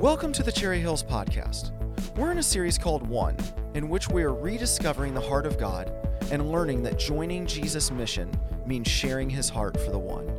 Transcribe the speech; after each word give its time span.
Welcome 0.00 0.30
to 0.34 0.42
the 0.42 0.52
Cherry 0.52 0.78
Hills 0.78 1.02
Podcast. 1.02 1.70
We're 2.18 2.30
in 2.30 2.36
a 2.36 2.42
series 2.42 2.76
called 2.76 3.06
One, 3.06 3.34
in 3.72 3.88
which 3.88 4.10
we 4.10 4.24
are 4.24 4.34
rediscovering 4.34 5.14
the 5.14 5.22
heart 5.22 5.46
of 5.46 5.58
God 5.58 5.90
and 6.30 6.52
learning 6.52 6.82
that 6.82 6.98
joining 6.98 7.46
Jesus' 7.46 7.90
mission 7.90 8.30
means 8.66 8.88
sharing 8.88 9.30
his 9.30 9.48
heart 9.48 9.80
for 9.80 9.90
the 9.90 9.98
one. 9.98 10.30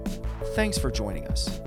Thanks 0.54 0.78
for 0.78 0.92
joining 0.92 1.28
us. 1.30 1.60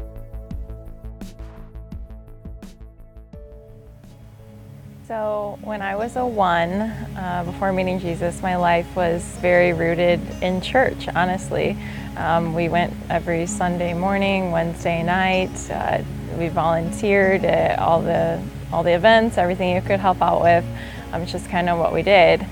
So, 5.08 5.58
when 5.62 5.82
I 5.82 5.96
was 5.96 6.14
a 6.14 6.24
one, 6.24 6.82
uh, 6.82 7.42
before 7.44 7.72
meeting 7.72 7.98
Jesus, 7.98 8.40
my 8.40 8.54
life 8.54 8.86
was 8.94 9.24
very 9.40 9.72
rooted 9.72 10.20
in 10.40 10.60
church, 10.60 11.08
honestly. 11.08 11.76
Um, 12.16 12.54
we 12.54 12.68
went 12.68 12.94
every 13.10 13.46
Sunday 13.46 13.94
morning, 13.94 14.52
Wednesday 14.52 15.02
night. 15.02 15.50
Uh, 15.68 16.04
we 16.40 16.48
volunteered 16.48 17.44
at 17.44 17.78
all 17.78 18.00
the, 18.00 18.42
all 18.72 18.82
the 18.82 18.94
events, 18.94 19.38
everything 19.38 19.74
you 19.76 19.82
could 19.82 20.00
help 20.00 20.20
out 20.20 20.42
with. 20.42 20.64
Um, 21.12 21.22
it's 21.22 21.32
just 21.32 21.48
kind 21.48 21.68
of 21.68 21.78
what 21.78 21.92
we 21.92 22.02
did, 22.02 22.42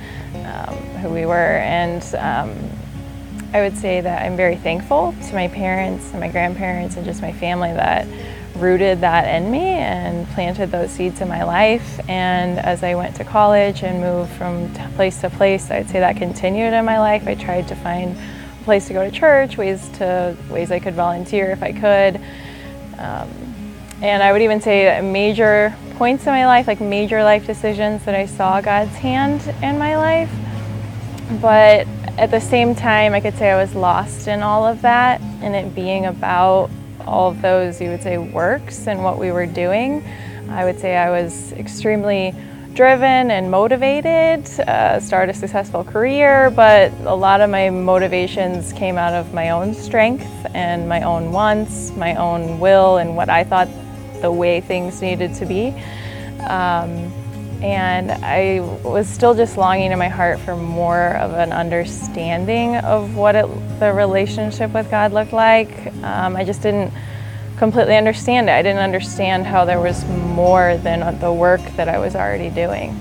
um, 0.44 0.74
who 1.00 1.08
we 1.08 1.26
were. 1.26 1.34
And 1.34 2.02
um, 2.16 2.54
I 3.52 3.62
would 3.62 3.76
say 3.76 4.00
that 4.00 4.22
I'm 4.22 4.36
very 4.36 4.56
thankful 4.56 5.14
to 5.28 5.34
my 5.34 5.48
parents 5.48 6.10
and 6.10 6.20
my 6.20 6.28
grandparents 6.28 6.96
and 6.96 7.04
just 7.04 7.22
my 7.22 7.32
family 7.32 7.72
that 7.72 8.06
rooted 8.56 9.00
that 9.00 9.24
in 9.40 9.50
me 9.50 9.60
and 9.60 10.26
planted 10.30 10.70
those 10.70 10.90
seeds 10.90 11.20
in 11.20 11.28
my 11.28 11.44
life. 11.44 12.00
And 12.08 12.58
as 12.58 12.82
I 12.82 12.94
went 12.94 13.16
to 13.16 13.24
college 13.24 13.82
and 13.82 14.00
moved 14.00 14.32
from 14.32 14.72
place 14.96 15.20
to 15.22 15.30
place, 15.30 15.70
I'd 15.70 15.88
say 15.88 16.00
that 16.00 16.16
continued 16.16 16.74
in 16.74 16.84
my 16.84 16.98
life. 16.98 17.26
I 17.26 17.36
tried 17.36 17.68
to 17.68 17.76
find 17.76 18.16
a 18.60 18.64
place 18.64 18.86
to 18.88 18.92
go 18.92 19.08
to 19.08 19.10
church, 19.10 19.56
ways 19.56 19.88
to 19.94 20.36
ways 20.50 20.70
I 20.70 20.80
could 20.80 20.94
volunteer 20.94 21.50
if 21.52 21.62
I 21.62 21.72
could. 21.72 22.20
Um, 22.98 23.30
and 24.00 24.22
I 24.22 24.32
would 24.32 24.42
even 24.42 24.60
say 24.60 25.00
major 25.00 25.74
points 25.96 26.26
in 26.26 26.32
my 26.32 26.46
life, 26.46 26.68
like 26.68 26.80
major 26.80 27.24
life 27.24 27.46
decisions 27.46 28.04
that 28.04 28.14
I 28.14 28.26
saw 28.26 28.60
God's 28.60 28.94
hand 28.94 29.42
in 29.62 29.78
my 29.78 29.96
life. 29.96 30.30
But 31.40 31.88
at 32.16 32.30
the 32.30 32.40
same 32.40 32.74
time, 32.74 33.12
I 33.12 33.20
could 33.20 33.36
say 33.36 33.50
I 33.50 33.60
was 33.60 33.74
lost 33.74 34.28
in 34.28 34.42
all 34.42 34.64
of 34.64 34.82
that 34.82 35.20
and 35.42 35.54
it 35.54 35.74
being 35.74 36.06
about 36.06 36.70
all 37.06 37.30
of 37.30 37.42
those, 37.42 37.80
you 37.80 37.90
would 37.90 38.02
say, 38.02 38.18
works 38.18 38.86
and 38.86 39.02
what 39.02 39.18
we 39.18 39.32
were 39.32 39.46
doing. 39.46 40.04
I 40.48 40.64
would 40.64 40.78
say 40.78 40.96
I 40.96 41.10
was 41.10 41.52
extremely 41.52 42.34
driven 42.74 43.32
and 43.32 43.50
motivated, 43.50 44.48
uh, 44.60 45.00
start 45.00 45.28
a 45.28 45.34
successful 45.34 45.82
career, 45.82 46.50
but 46.50 46.92
a 47.04 47.14
lot 47.14 47.40
of 47.40 47.50
my 47.50 47.70
motivations 47.70 48.72
came 48.72 48.96
out 48.96 49.14
of 49.14 49.34
my 49.34 49.50
own 49.50 49.74
strength 49.74 50.28
and 50.54 50.88
my 50.88 51.02
own 51.02 51.32
wants, 51.32 51.90
my 51.96 52.14
own 52.14 52.60
will, 52.60 52.98
and 52.98 53.16
what 53.16 53.28
I 53.28 53.42
thought 53.42 53.68
the 54.20 54.30
way 54.30 54.60
things 54.60 55.00
needed 55.02 55.34
to 55.34 55.46
be. 55.46 55.68
Um, 56.40 57.12
and 57.62 58.12
I 58.12 58.60
was 58.84 59.08
still 59.08 59.34
just 59.34 59.56
longing 59.56 59.90
in 59.90 59.98
my 59.98 60.08
heart 60.08 60.38
for 60.40 60.54
more 60.54 61.16
of 61.16 61.32
an 61.32 61.52
understanding 61.52 62.76
of 62.76 63.16
what 63.16 63.34
it, 63.34 63.46
the 63.80 63.92
relationship 63.92 64.72
with 64.72 64.88
God 64.90 65.12
looked 65.12 65.32
like. 65.32 65.92
Um, 66.04 66.36
I 66.36 66.44
just 66.44 66.62
didn't 66.62 66.92
completely 67.56 67.96
understand 67.96 68.48
it. 68.48 68.52
I 68.52 68.62
didn't 68.62 68.82
understand 68.82 69.44
how 69.44 69.64
there 69.64 69.80
was 69.80 70.04
more 70.04 70.76
than 70.78 71.18
the 71.18 71.32
work 71.32 71.60
that 71.76 71.88
I 71.88 71.98
was 71.98 72.14
already 72.14 72.50
doing. 72.50 72.96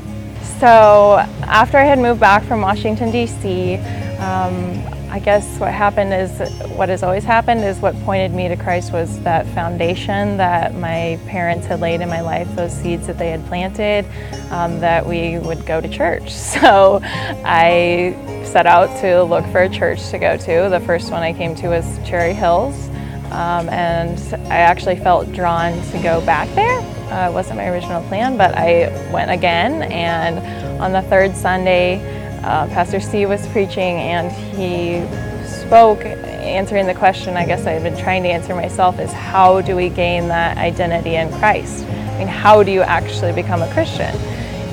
So 0.60 1.24
after 1.44 1.78
I 1.78 1.84
had 1.84 2.00
moved 2.00 2.20
back 2.20 2.44
from 2.44 2.62
Washington, 2.62 3.12
D.C., 3.12 3.76
um, 4.18 4.97
I 5.10 5.20
guess 5.20 5.58
what 5.58 5.72
happened 5.72 6.14
is 6.14 6.52
what 6.76 6.90
has 6.90 7.02
always 7.02 7.24
happened 7.24 7.64
is 7.64 7.80
what 7.80 7.96
pointed 8.02 8.34
me 8.34 8.50
to 8.50 8.58
Christ 8.58 8.92
was 8.92 9.20
that 9.22 9.48
foundation 9.48 10.36
that 10.36 10.76
my 10.76 11.18
parents 11.28 11.66
had 11.66 11.80
laid 11.80 12.02
in 12.02 12.10
my 12.10 12.20
life, 12.20 12.54
those 12.58 12.74
seeds 12.74 13.08
that 13.08 13.18
they 13.18 13.32
had 13.32 13.46
planted, 13.48 14.06
um, 14.52 14.80
that 14.82 15.06
we 15.06 15.40
would 15.40 15.66
go 15.66 15.80
to 15.80 15.88
church. 15.88 16.34
So 16.58 17.00
I 17.04 18.42
set 18.44 18.66
out 18.66 19.00
to 19.02 19.24
look 19.24 19.46
for 19.48 19.62
a 19.62 19.70
church 19.70 20.10
to 20.10 20.18
go 20.18 20.38
to. 20.38 20.70
The 20.70 20.80
first 20.86 21.12
one 21.12 21.22
I 21.22 21.32
came 21.32 21.54
to 21.56 21.70
was 21.70 22.00
Cherry 22.04 22.34
Hills, 22.34 22.90
um, 23.32 23.70
and 23.70 24.20
I 24.48 24.58
actually 24.58 24.96
felt 24.96 25.32
drawn 25.34 25.80
to 25.92 26.00
go 26.02 26.20
back 26.26 26.50
there. 26.56 26.80
Uh, 27.12 27.30
it 27.30 27.34
wasn't 27.34 27.58
my 27.58 27.70
original 27.70 28.02
plan, 28.08 28.38
but 28.38 28.56
I 28.58 28.88
went 29.14 29.30
again, 29.30 29.84
and 29.84 30.40
on 30.82 30.94
the 30.94 31.04
third 31.04 31.36
Sunday, 31.36 32.17
uh, 32.48 32.66
Pastor 32.68 33.02
Steve 33.02 33.28
was 33.28 33.46
preaching 33.50 33.98
and 33.98 34.32
he 34.32 35.02
spoke, 35.46 36.06
answering 36.06 36.88
the 36.88 36.94
question 36.94 37.36
I 37.36 37.46
guess 37.46 37.68
I've 37.68 37.84
been 37.84 37.98
trying 37.98 38.24
to 38.24 38.30
answer 38.30 38.56
myself 38.56 39.00
is 39.00 39.12
how 39.12 39.60
do 39.60 39.76
we 39.76 39.90
gain 39.90 40.30
that 40.30 40.58
identity 40.58 41.16
in 41.16 41.30
Christ? 41.40 41.84
I 41.86 42.20
mean, 42.20 42.30
how 42.30 42.64
do 42.64 42.72
you 42.72 42.84
actually 42.84 43.34
become 43.34 43.62
a 43.62 43.74
Christian? 43.74 44.16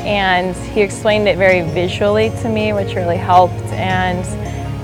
And 0.06 0.54
he 0.54 0.82
explained 0.82 1.26
it 1.26 1.36
very 1.36 1.62
visually 1.62 2.30
to 2.42 2.48
me, 2.48 2.72
which 2.72 2.94
really 2.94 3.16
helped. 3.16 3.64
And 3.72 4.24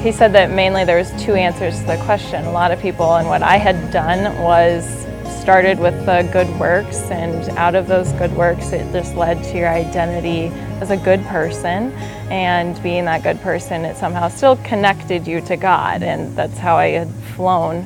he 0.02 0.10
said 0.10 0.32
that 0.32 0.50
mainly 0.50 0.84
there 0.84 0.98
was 0.98 1.12
two 1.22 1.34
answers 1.34 1.78
to 1.78 1.86
the 1.86 1.96
question. 1.98 2.44
A 2.44 2.50
lot 2.50 2.72
of 2.72 2.80
people, 2.80 3.14
and 3.14 3.28
what 3.28 3.44
I 3.44 3.56
had 3.56 3.92
done 3.92 4.36
was 4.42 5.06
started 5.40 5.78
with 5.78 5.94
the 6.06 6.28
good 6.32 6.48
works, 6.58 7.02
and 7.12 7.56
out 7.56 7.76
of 7.76 7.86
those 7.86 8.10
good 8.14 8.32
works, 8.32 8.72
it 8.72 8.90
just 8.90 9.14
led 9.14 9.44
to 9.44 9.56
your 9.56 9.68
identity 9.68 10.48
as 10.80 10.90
a 10.90 10.96
good 10.96 11.22
person. 11.26 11.92
And 12.30 12.80
being 12.82 13.04
that 13.06 13.22
good 13.22 13.40
person, 13.40 13.84
it 13.84 13.96
somehow 13.96 14.28
still 14.28 14.56
connected 14.56 15.26
you 15.26 15.40
to 15.42 15.56
God, 15.56 16.02
and 16.02 16.36
that's 16.36 16.58
how 16.58 16.76
I 16.76 16.88
had 16.88 17.10
flown. 17.36 17.82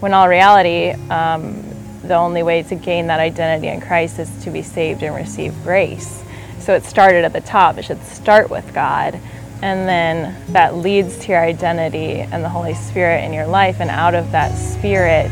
When 0.00 0.14
all 0.14 0.28
reality, 0.28 0.90
um, 1.10 1.62
the 2.02 2.14
only 2.14 2.42
way 2.42 2.62
to 2.64 2.74
gain 2.74 3.08
that 3.08 3.20
identity 3.20 3.68
in 3.68 3.80
Christ 3.80 4.18
is 4.18 4.30
to 4.44 4.50
be 4.50 4.62
saved 4.62 5.02
and 5.02 5.14
receive 5.14 5.54
grace. 5.62 6.22
So 6.58 6.74
it 6.74 6.84
started 6.84 7.24
at 7.24 7.32
the 7.32 7.40
top. 7.40 7.78
It 7.78 7.84
should 7.84 8.02
start 8.04 8.50
with 8.50 8.72
God. 8.74 9.18
And 9.62 9.88
then 9.88 10.34
that 10.52 10.76
leads 10.76 11.18
to 11.18 11.32
your 11.32 11.40
identity 11.40 12.20
and 12.20 12.42
the 12.42 12.48
Holy 12.48 12.74
Spirit 12.74 13.24
in 13.24 13.32
your 13.32 13.46
life. 13.46 13.80
And 13.80 13.90
out 13.90 14.14
of 14.14 14.30
that 14.32 14.54
Spirit, 14.56 15.30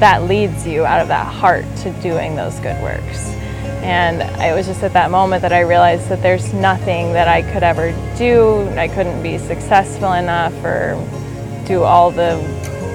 that 0.00 0.24
leads 0.24 0.66
you 0.66 0.84
out 0.84 1.00
of 1.00 1.08
that 1.08 1.26
heart 1.26 1.64
to 1.78 1.90
doing 2.02 2.34
those 2.34 2.58
good 2.60 2.80
works. 2.82 3.32
And 3.82 4.22
it 4.42 4.54
was 4.54 4.66
just 4.66 4.82
at 4.82 4.92
that 4.92 5.10
moment 5.10 5.42
that 5.42 5.52
I 5.52 5.60
realized 5.60 6.08
that 6.08 6.22
there's 6.22 6.52
nothing 6.52 7.12
that 7.12 7.28
I 7.28 7.42
could 7.52 7.62
ever 7.62 7.92
do. 8.16 8.68
I 8.70 8.88
couldn't 8.88 9.22
be 9.22 9.38
successful 9.38 10.12
enough 10.12 10.52
or 10.64 10.94
do 11.66 11.82
all 11.82 12.10
the, 12.10 12.36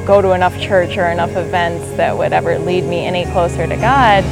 go 0.06 0.22
to 0.22 0.32
enough 0.32 0.60
church 0.60 0.98
or 0.98 1.08
enough 1.08 1.36
events 1.36 1.90
that 1.98 2.18
would 2.18 2.34
ever 2.34 2.60
lead 2.60 2.84
me 2.84 3.06
any 3.06 3.26
closer 3.26 3.66
to 3.66 3.76
God. 3.76 4.24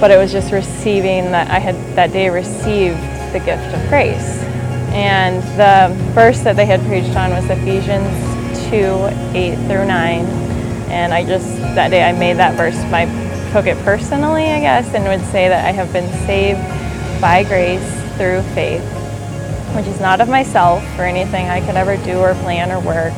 But 0.00 0.10
it 0.10 0.16
was 0.16 0.32
just 0.32 0.52
receiving 0.52 1.30
that 1.32 1.50
I 1.50 1.58
had 1.58 1.76
that 1.96 2.12
day 2.12 2.28
received 2.28 2.98
the 3.32 3.40
gift 3.44 3.74
of 3.74 3.88
grace. 3.88 4.42
And 4.92 5.42
the 5.58 5.94
verse 6.12 6.40
that 6.40 6.56
they 6.56 6.66
had 6.66 6.80
preached 6.82 7.16
on 7.16 7.30
was 7.30 7.48
Ephesians 7.48 8.08
2 8.68 9.36
8 9.36 9.56
through 9.68 9.86
9 9.86 10.42
and 10.92 11.14
I 11.14 11.24
just, 11.24 11.56
that 11.74 11.88
day 11.88 12.04
I 12.04 12.12
made 12.12 12.34
that 12.34 12.54
verse, 12.54 12.76
I 12.76 13.06
took 13.52 13.66
it 13.66 13.76
personally, 13.84 14.44
I 14.44 14.60
guess, 14.60 14.94
and 14.94 15.04
would 15.04 15.30
say 15.30 15.46
that 15.46 15.66
I 15.66 15.72
have 15.72 15.92
been 15.92 16.10
saved 16.24 16.58
by 17.20 17.44
grace 17.44 17.82
through 18.16 18.40
faith, 18.54 18.82
which 19.76 19.86
is 19.86 20.00
not 20.00 20.22
of 20.22 20.28
myself 20.30 20.82
or 20.98 21.02
anything 21.02 21.50
I 21.50 21.60
could 21.60 21.76
ever 21.76 21.98
do 21.98 22.18
or 22.18 22.32
plan 22.36 22.72
or 22.72 22.80
work, 22.80 23.12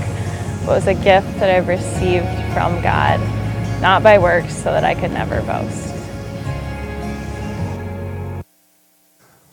but 0.67 0.75
was 0.75 0.89
a 0.89 0.95
gift 0.95 1.39
that 1.39 1.51
I've 1.55 1.69
received 1.69 2.27
from 2.53 2.83
God, 2.83 3.21
not 3.81 4.03
by 4.03 4.19
works, 4.19 4.57
so 4.57 4.73
that 4.73 4.83
I 4.83 4.97
could 4.97 5.13
never 5.13 5.41
boast. 5.43 5.95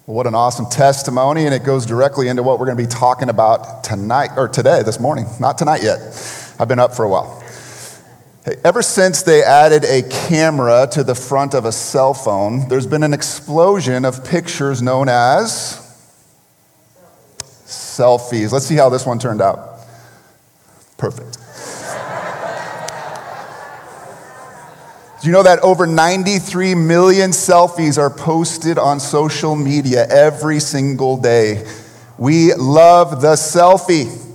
What 0.08 0.26
an 0.26 0.34
awesome 0.34 0.66
testimony, 0.66 1.46
and 1.46 1.54
it 1.54 1.64
goes 1.64 1.86
directly 1.86 2.28
into 2.28 2.42
what 2.42 2.58
we're 2.58 2.66
going 2.66 2.78
to 2.80 2.84
be 2.84 2.90
talking 2.90 3.30
about 3.30 3.84
tonight, 3.84 4.32
or 4.36 4.48
today, 4.48 4.82
this 4.82 5.00
morning. 5.00 5.28
Not 5.40 5.60
tonight 5.60 5.84
yet. 5.84 6.00
I've 6.60 6.68
been 6.68 6.80
up 6.80 6.96
for 6.96 7.06
a 7.06 7.10
while. 7.10 7.38
Ever 8.64 8.82
since 8.82 9.22
they 9.22 9.44
added 9.44 9.84
a 9.84 10.02
camera 10.02 10.88
to 10.94 11.04
the 11.04 11.14
front 11.14 11.54
of 11.54 11.66
a 11.66 11.72
cell 11.72 12.16
phone, 12.16 12.68
there's 12.70 12.88
been 12.88 13.04
an 13.04 13.14
explosion 13.14 14.04
of 14.04 14.26
pictures 14.26 14.82
known 14.82 15.10
as 15.10 15.78
selfies. 17.66 18.52
Let's 18.52 18.66
see 18.66 18.76
how 18.76 18.90
this 18.90 19.06
one 19.06 19.20
turned 19.20 19.42
out. 19.42 19.80
Perfect. 20.98 21.38
Do 25.22 25.28
you 25.28 25.34
know 25.34 25.44
that 25.44 25.60
over 25.60 25.86
93 25.86 26.74
million 26.74 27.30
selfies 27.30 28.00
are 28.00 28.10
posted 28.10 28.80
on 28.80 29.00
social 29.00 29.56
media 29.56 30.08
every 30.08 30.60
single 30.60 31.16
day? 31.16 31.64
We 32.18 32.56
love 32.56 33.22
the 33.22 33.34
selfie. 33.34 34.31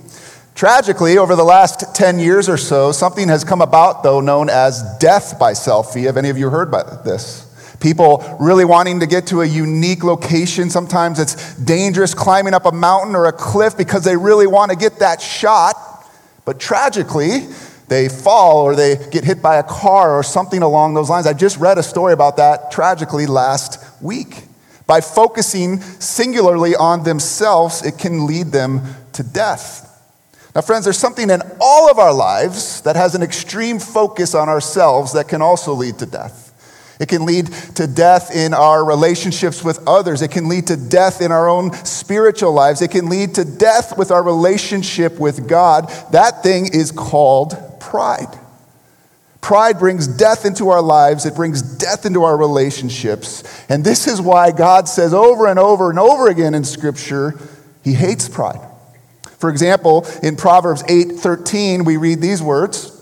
Tragically, 0.56 1.18
over 1.18 1.36
the 1.36 1.44
last 1.44 1.94
10 1.94 2.18
years 2.18 2.48
or 2.48 2.56
so, 2.56 2.90
something 2.90 3.28
has 3.28 3.44
come 3.44 3.60
about, 3.60 4.02
though, 4.02 4.22
known 4.22 4.48
as 4.48 4.82
death 4.98 5.38
by 5.38 5.52
selfie. 5.52 6.04
Have 6.04 6.16
any 6.16 6.30
of 6.30 6.38
you 6.38 6.48
heard 6.48 6.68
about 6.68 7.04
this? 7.04 7.76
People 7.78 8.24
really 8.40 8.64
wanting 8.64 9.00
to 9.00 9.06
get 9.06 9.26
to 9.26 9.42
a 9.42 9.44
unique 9.44 10.02
location. 10.02 10.70
Sometimes 10.70 11.20
it's 11.20 11.54
dangerous 11.56 12.14
climbing 12.14 12.54
up 12.54 12.64
a 12.64 12.72
mountain 12.72 13.14
or 13.14 13.26
a 13.26 13.34
cliff 13.34 13.76
because 13.76 14.02
they 14.02 14.16
really 14.16 14.46
want 14.46 14.70
to 14.70 14.78
get 14.78 15.00
that 15.00 15.20
shot. 15.20 15.76
But 16.46 16.58
tragically, 16.58 17.48
they 17.88 18.08
fall 18.08 18.62
or 18.62 18.74
they 18.74 18.96
get 19.10 19.24
hit 19.24 19.42
by 19.42 19.56
a 19.56 19.62
car 19.62 20.18
or 20.18 20.22
something 20.22 20.62
along 20.62 20.94
those 20.94 21.10
lines. 21.10 21.26
I 21.26 21.34
just 21.34 21.58
read 21.58 21.76
a 21.76 21.82
story 21.82 22.14
about 22.14 22.38
that 22.38 22.70
tragically 22.70 23.26
last 23.26 23.78
week. 24.02 24.44
By 24.86 25.02
focusing 25.02 25.82
singularly 25.82 26.74
on 26.74 27.04
themselves, 27.04 27.84
it 27.84 27.98
can 27.98 28.26
lead 28.26 28.52
them 28.52 28.80
to 29.12 29.22
death. 29.22 29.92
Now, 30.56 30.62
friends, 30.62 30.84
there's 30.84 30.96
something 30.96 31.28
in 31.28 31.42
all 31.60 31.90
of 31.90 31.98
our 31.98 32.14
lives 32.14 32.80
that 32.80 32.96
has 32.96 33.14
an 33.14 33.22
extreme 33.22 33.78
focus 33.78 34.34
on 34.34 34.48
ourselves 34.48 35.12
that 35.12 35.28
can 35.28 35.42
also 35.42 35.74
lead 35.74 35.98
to 35.98 36.06
death. 36.06 36.96
It 36.98 37.10
can 37.10 37.26
lead 37.26 37.48
to 37.74 37.86
death 37.86 38.34
in 38.34 38.54
our 38.54 38.82
relationships 38.82 39.62
with 39.62 39.86
others. 39.86 40.22
It 40.22 40.30
can 40.30 40.48
lead 40.48 40.68
to 40.68 40.78
death 40.78 41.20
in 41.20 41.30
our 41.30 41.46
own 41.46 41.74
spiritual 41.84 42.54
lives. 42.54 42.80
It 42.80 42.90
can 42.90 43.10
lead 43.10 43.34
to 43.34 43.44
death 43.44 43.98
with 43.98 44.10
our 44.10 44.22
relationship 44.22 45.20
with 45.20 45.46
God. 45.46 45.90
That 46.12 46.42
thing 46.42 46.70
is 46.72 46.90
called 46.90 47.78
pride. 47.78 48.34
Pride 49.42 49.78
brings 49.78 50.06
death 50.06 50.46
into 50.46 50.70
our 50.70 50.80
lives, 50.80 51.26
it 51.26 51.34
brings 51.34 51.60
death 51.60 52.06
into 52.06 52.22
our 52.22 52.36
relationships. 52.38 53.44
And 53.68 53.84
this 53.84 54.06
is 54.08 54.22
why 54.22 54.52
God 54.52 54.88
says 54.88 55.12
over 55.12 55.48
and 55.48 55.58
over 55.58 55.90
and 55.90 55.98
over 55.98 56.28
again 56.28 56.54
in 56.54 56.64
Scripture, 56.64 57.34
He 57.84 57.92
hates 57.92 58.26
pride. 58.26 58.65
For 59.38 59.50
example, 59.50 60.06
in 60.22 60.36
Proverbs 60.36 60.82
8:13, 60.88 61.84
we 61.84 61.96
read 61.96 62.20
these 62.20 62.42
words: 62.42 62.92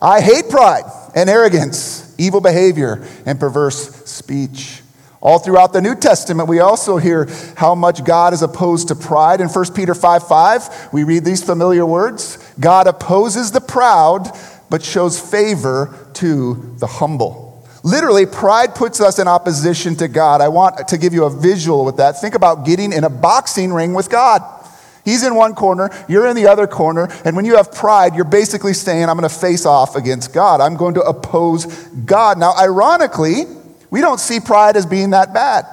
I 0.00 0.20
hate 0.20 0.50
pride 0.50 0.84
and 1.14 1.30
arrogance, 1.30 2.14
evil 2.18 2.40
behavior, 2.40 3.06
and 3.24 3.38
perverse 3.38 4.04
speech. 4.04 4.82
All 5.20 5.38
throughout 5.38 5.72
the 5.72 5.80
New 5.80 5.94
Testament, 5.94 6.48
we 6.48 6.58
also 6.58 6.96
hear 6.96 7.28
how 7.56 7.76
much 7.76 8.02
God 8.02 8.32
is 8.32 8.42
opposed 8.42 8.88
to 8.88 8.96
pride. 8.96 9.40
In 9.40 9.48
1 9.48 9.72
Peter 9.72 9.94
5 9.94 10.26
5, 10.26 10.88
we 10.92 11.04
read 11.04 11.24
these 11.24 11.44
familiar 11.44 11.86
words 11.86 12.38
God 12.58 12.88
opposes 12.88 13.52
the 13.52 13.60
proud, 13.60 14.36
but 14.68 14.82
shows 14.82 15.20
favor 15.20 15.96
to 16.14 16.74
the 16.78 16.88
humble. 16.88 17.64
Literally, 17.84 18.26
pride 18.26 18.74
puts 18.74 19.00
us 19.00 19.20
in 19.20 19.28
opposition 19.28 19.94
to 19.96 20.08
God. 20.08 20.40
I 20.40 20.48
want 20.48 20.88
to 20.88 20.98
give 20.98 21.14
you 21.14 21.24
a 21.24 21.30
visual 21.30 21.84
with 21.84 21.98
that. 21.98 22.20
Think 22.20 22.34
about 22.34 22.64
getting 22.64 22.92
in 22.92 23.04
a 23.04 23.10
boxing 23.10 23.72
ring 23.72 23.94
with 23.94 24.10
God. 24.10 24.42
He's 25.04 25.24
in 25.24 25.34
one 25.34 25.54
corner, 25.54 25.90
you're 26.08 26.26
in 26.28 26.36
the 26.36 26.46
other 26.46 26.66
corner, 26.66 27.08
and 27.24 27.34
when 27.34 27.44
you 27.44 27.56
have 27.56 27.72
pride, 27.72 28.14
you're 28.14 28.24
basically 28.24 28.72
saying, 28.72 29.08
I'm 29.08 29.16
going 29.16 29.28
to 29.28 29.34
face 29.34 29.66
off 29.66 29.96
against 29.96 30.32
God. 30.32 30.60
I'm 30.60 30.76
going 30.76 30.94
to 30.94 31.02
oppose 31.02 31.66
God. 32.06 32.38
Now, 32.38 32.54
ironically, 32.56 33.44
we 33.90 34.00
don't 34.00 34.20
see 34.20 34.38
pride 34.38 34.76
as 34.76 34.86
being 34.86 35.10
that 35.10 35.34
bad. 35.34 35.66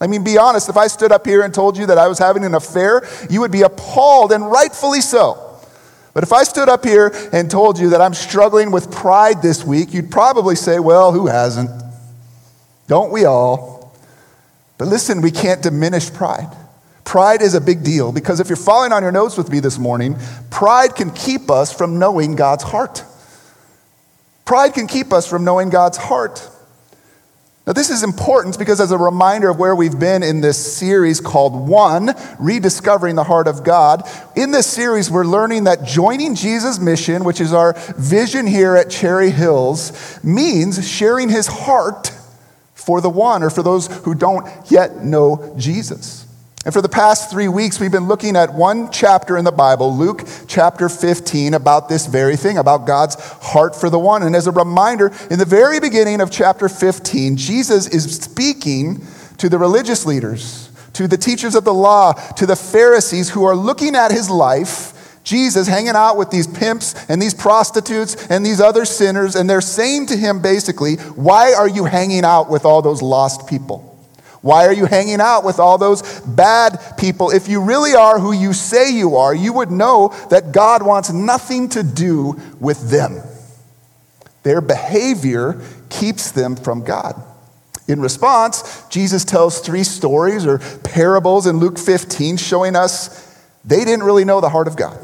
I 0.00 0.06
mean, 0.06 0.24
be 0.24 0.38
honest, 0.38 0.68
if 0.68 0.76
I 0.76 0.86
stood 0.86 1.12
up 1.12 1.26
here 1.26 1.42
and 1.42 1.52
told 1.52 1.76
you 1.76 1.86
that 1.86 1.98
I 1.98 2.08
was 2.08 2.18
having 2.18 2.44
an 2.44 2.54
affair, 2.54 3.06
you 3.28 3.40
would 3.40 3.52
be 3.52 3.62
appalled, 3.62 4.32
and 4.32 4.50
rightfully 4.50 5.00
so. 5.02 5.40
But 6.14 6.22
if 6.22 6.32
I 6.32 6.44
stood 6.44 6.68
up 6.68 6.84
here 6.84 7.12
and 7.32 7.50
told 7.50 7.78
you 7.78 7.90
that 7.90 8.00
I'm 8.00 8.14
struggling 8.14 8.70
with 8.70 8.90
pride 8.90 9.42
this 9.42 9.64
week, 9.64 9.92
you'd 9.92 10.10
probably 10.10 10.56
say, 10.56 10.78
Well, 10.78 11.12
who 11.12 11.26
hasn't? 11.26 11.70
Don't 12.86 13.10
we 13.10 13.24
all? 13.24 13.96
But 14.78 14.88
listen, 14.88 15.20
we 15.20 15.30
can't 15.30 15.62
diminish 15.62 16.12
pride. 16.12 16.54
Pride 17.04 17.42
is 17.42 17.54
a 17.54 17.60
big 17.60 17.84
deal 17.84 18.12
because 18.12 18.40
if 18.40 18.48
you're 18.48 18.56
following 18.56 18.92
on 18.92 19.02
your 19.02 19.12
notes 19.12 19.36
with 19.36 19.50
me 19.50 19.60
this 19.60 19.78
morning, 19.78 20.16
pride 20.50 20.96
can 20.96 21.10
keep 21.10 21.50
us 21.50 21.72
from 21.72 21.98
knowing 21.98 22.34
God's 22.34 22.64
heart. 22.64 23.04
Pride 24.44 24.74
can 24.74 24.86
keep 24.86 25.12
us 25.12 25.28
from 25.28 25.44
knowing 25.44 25.70
God's 25.70 25.96
heart. 25.96 26.50
Now, 27.66 27.72
this 27.72 27.88
is 27.88 28.02
important 28.02 28.58
because, 28.58 28.78
as 28.78 28.90
a 28.90 28.98
reminder 28.98 29.48
of 29.48 29.58
where 29.58 29.74
we've 29.74 29.98
been 29.98 30.22
in 30.22 30.42
this 30.42 30.76
series 30.76 31.18
called 31.18 31.66
One 31.66 32.14
Rediscovering 32.38 33.14
the 33.14 33.24
Heart 33.24 33.48
of 33.48 33.64
God, 33.64 34.06
in 34.36 34.50
this 34.50 34.66
series, 34.66 35.10
we're 35.10 35.24
learning 35.24 35.64
that 35.64 35.82
joining 35.82 36.34
Jesus' 36.34 36.78
mission, 36.78 37.24
which 37.24 37.40
is 37.40 37.54
our 37.54 37.72
vision 37.96 38.46
here 38.46 38.76
at 38.76 38.90
Cherry 38.90 39.30
Hills, 39.30 40.22
means 40.22 40.86
sharing 40.86 41.30
his 41.30 41.46
heart 41.46 42.12
for 42.74 43.00
the 43.00 43.08
one 43.08 43.42
or 43.42 43.48
for 43.48 43.62
those 43.62 43.86
who 44.04 44.14
don't 44.14 44.46
yet 44.70 45.02
know 45.02 45.54
Jesus. 45.56 46.23
And 46.64 46.72
for 46.72 46.80
the 46.80 46.88
past 46.88 47.30
three 47.30 47.48
weeks, 47.48 47.78
we've 47.78 47.92
been 47.92 48.08
looking 48.08 48.36
at 48.36 48.54
one 48.54 48.90
chapter 48.90 49.36
in 49.36 49.44
the 49.44 49.52
Bible, 49.52 49.94
Luke 49.94 50.26
chapter 50.46 50.88
15, 50.88 51.52
about 51.52 51.90
this 51.90 52.06
very 52.06 52.36
thing, 52.36 52.56
about 52.56 52.86
God's 52.86 53.16
heart 53.42 53.76
for 53.76 53.90
the 53.90 53.98
one. 53.98 54.22
And 54.22 54.34
as 54.34 54.46
a 54.46 54.50
reminder, 54.50 55.12
in 55.30 55.38
the 55.38 55.44
very 55.44 55.78
beginning 55.78 56.22
of 56.22 56.30
chapter 56.30 56.70
15, 56.70 57.36
Jesus 57.36 57.86
is 57.88 58.14
speaking 58.14 59.06
to 59.36 59.50
the 59.50 59.58
religious 59.58 60.06
leaders, 60.06 60.70
to 60.94 61.06
the 61.06 61.18
teachers 61.18 61.54
of 61.54 61.64
the 61.64 61.74
law, 61.74 62.14
to 62.36 62.46
the 62.46 62.56
Pharisees 62.56 63.28
who 63.28 63.44
are 63.44 63.56
looking 63.56 63.94
at 63.94 64.10
his 64.10 64.30
life. 64.30 64.92
Jesus 65.22 65.66
hanging 65.66 65.96
out 65.96 66.18
with 66.18 66.30
these 66.30 66.46
pimps 66.46 66.94
and 67.08 67.20
these 67.20 67.32
prostitutes 67.32 68.26
and 68.28 68.44
these 68.44 68.60
other 68.60 68.84
sinners, 68.84 69.36
and 69.36 69.48
they're 69.48 69.62
saying 69.62 70.06
to 70.06 70.16
him 70.16 70.40
basically, 70.40 70.96
Why 70.96 71.54
are 71.54 71.68
you 71.68 71.84
hanging 71.84 72.24
out 72.24 72.50
with 72.50 72.64
all 72.64 72.80
those 72.80 73.00
lost 73.00 73.46
people? 73.48 73.93
Why 74.44 74.66
are 74.66 74.74
you 74.74 74.84
hanging 74.84 75.22
out 75.22 75.42
with 75.42 75.58
all 75.58 75.78
those 75.78 76.20
bad 76.20 76.98
people? 76.98 77.30
If 77.30 77.48
you 77.48 77.62
really 77.62 77.94
are 77.94 78.18
who 78.18 78.32
you 78.32 78.52
say 78.52 78.92
you 78.92 79.16
are, 79.16 79.34
you 79.34 79.54
would 79.54 79.70
know 79.70 80.14
that 80.28 80.52
God 80.52 80.82
wants 80.82 81.10
nothing 81.10 81.70
to 81.70 81.82
do 81.82 82.38
with 82.60 82.90
them. 82.90 83.22
Their 84.42 84.60
behavior 84.60 85.62
keeps 85.88 86.30
them 86.30 86.56
from 86.56 86.84
God. 86.84 87.22
In 87.88 88.02
response, 88.02 88.84
Jesus 88.90 89.24
tells 89.24 89.60
three 89.60 89.82
stories 89.82 90.44
or 90.44 90.58
parables 90.80 91.46
in 91.46 91.56
Luke 91.56 91.78
15 91.78 92.36
showing 92.36 92.76
us 92.76 93.42
they 93.64 93.82
didn't 93.82 94.04
really 94.04 94.26
know 94.26 94.42
the 94.42 94.50
heart 94.50 94.68
of 94.68 94.76
God. 94.76 94.98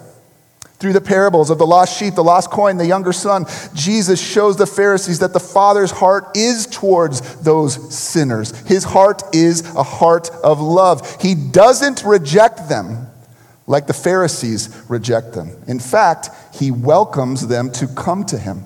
Through 0.80 0.94
the 0.94 1.00
parables 1.02 1.50
of 1.50 1.58
the 1.58 1.66
lost 1.66 1.98
sheep, 1.98 2.14
the 2.14 2.24
lost 2.24 2.50
coin, 2.50 2.78
the 2.78 2.86
younger 2.86 3.12
son, 3.12 3.44
Jesus 3.74 4.18
shows 4.18 4.56
the 4.56 4.66
Pharisees 4.66 5.18
that 5.18 5.34
the 5.34 5.40
Father's 5.40 5.90
heart 5.90 6.34
is 6.34 6.66
towards 6.66 7.20
those 7.42 7.94
sinners. 7.94 8.56
His 8.60 8.84
heart 8.84 9.22
is 9.34 9.60
a 9.74 9.82
heart 9.82 10.30
of 10.42 10.58
love. 10.58 11.20
He 11.20 11.34
doesn't 11.34 12.02
reject 12.02 12.70
them 12.70 13.08
like 13.66 13.86
the 13.86 13.92
Pharisees 13.92 14.84
reject 14.88 15.34
them. 15.34 15.50
In 15.68 15.78
fact, 15.78 16.30
he 16.54 16.70
welcomes 16.70 17.46
them 17.46 17.70
to 17.72 17.86
come 17.86 18.24
to 18.24 18.38
him. 18.38 18.64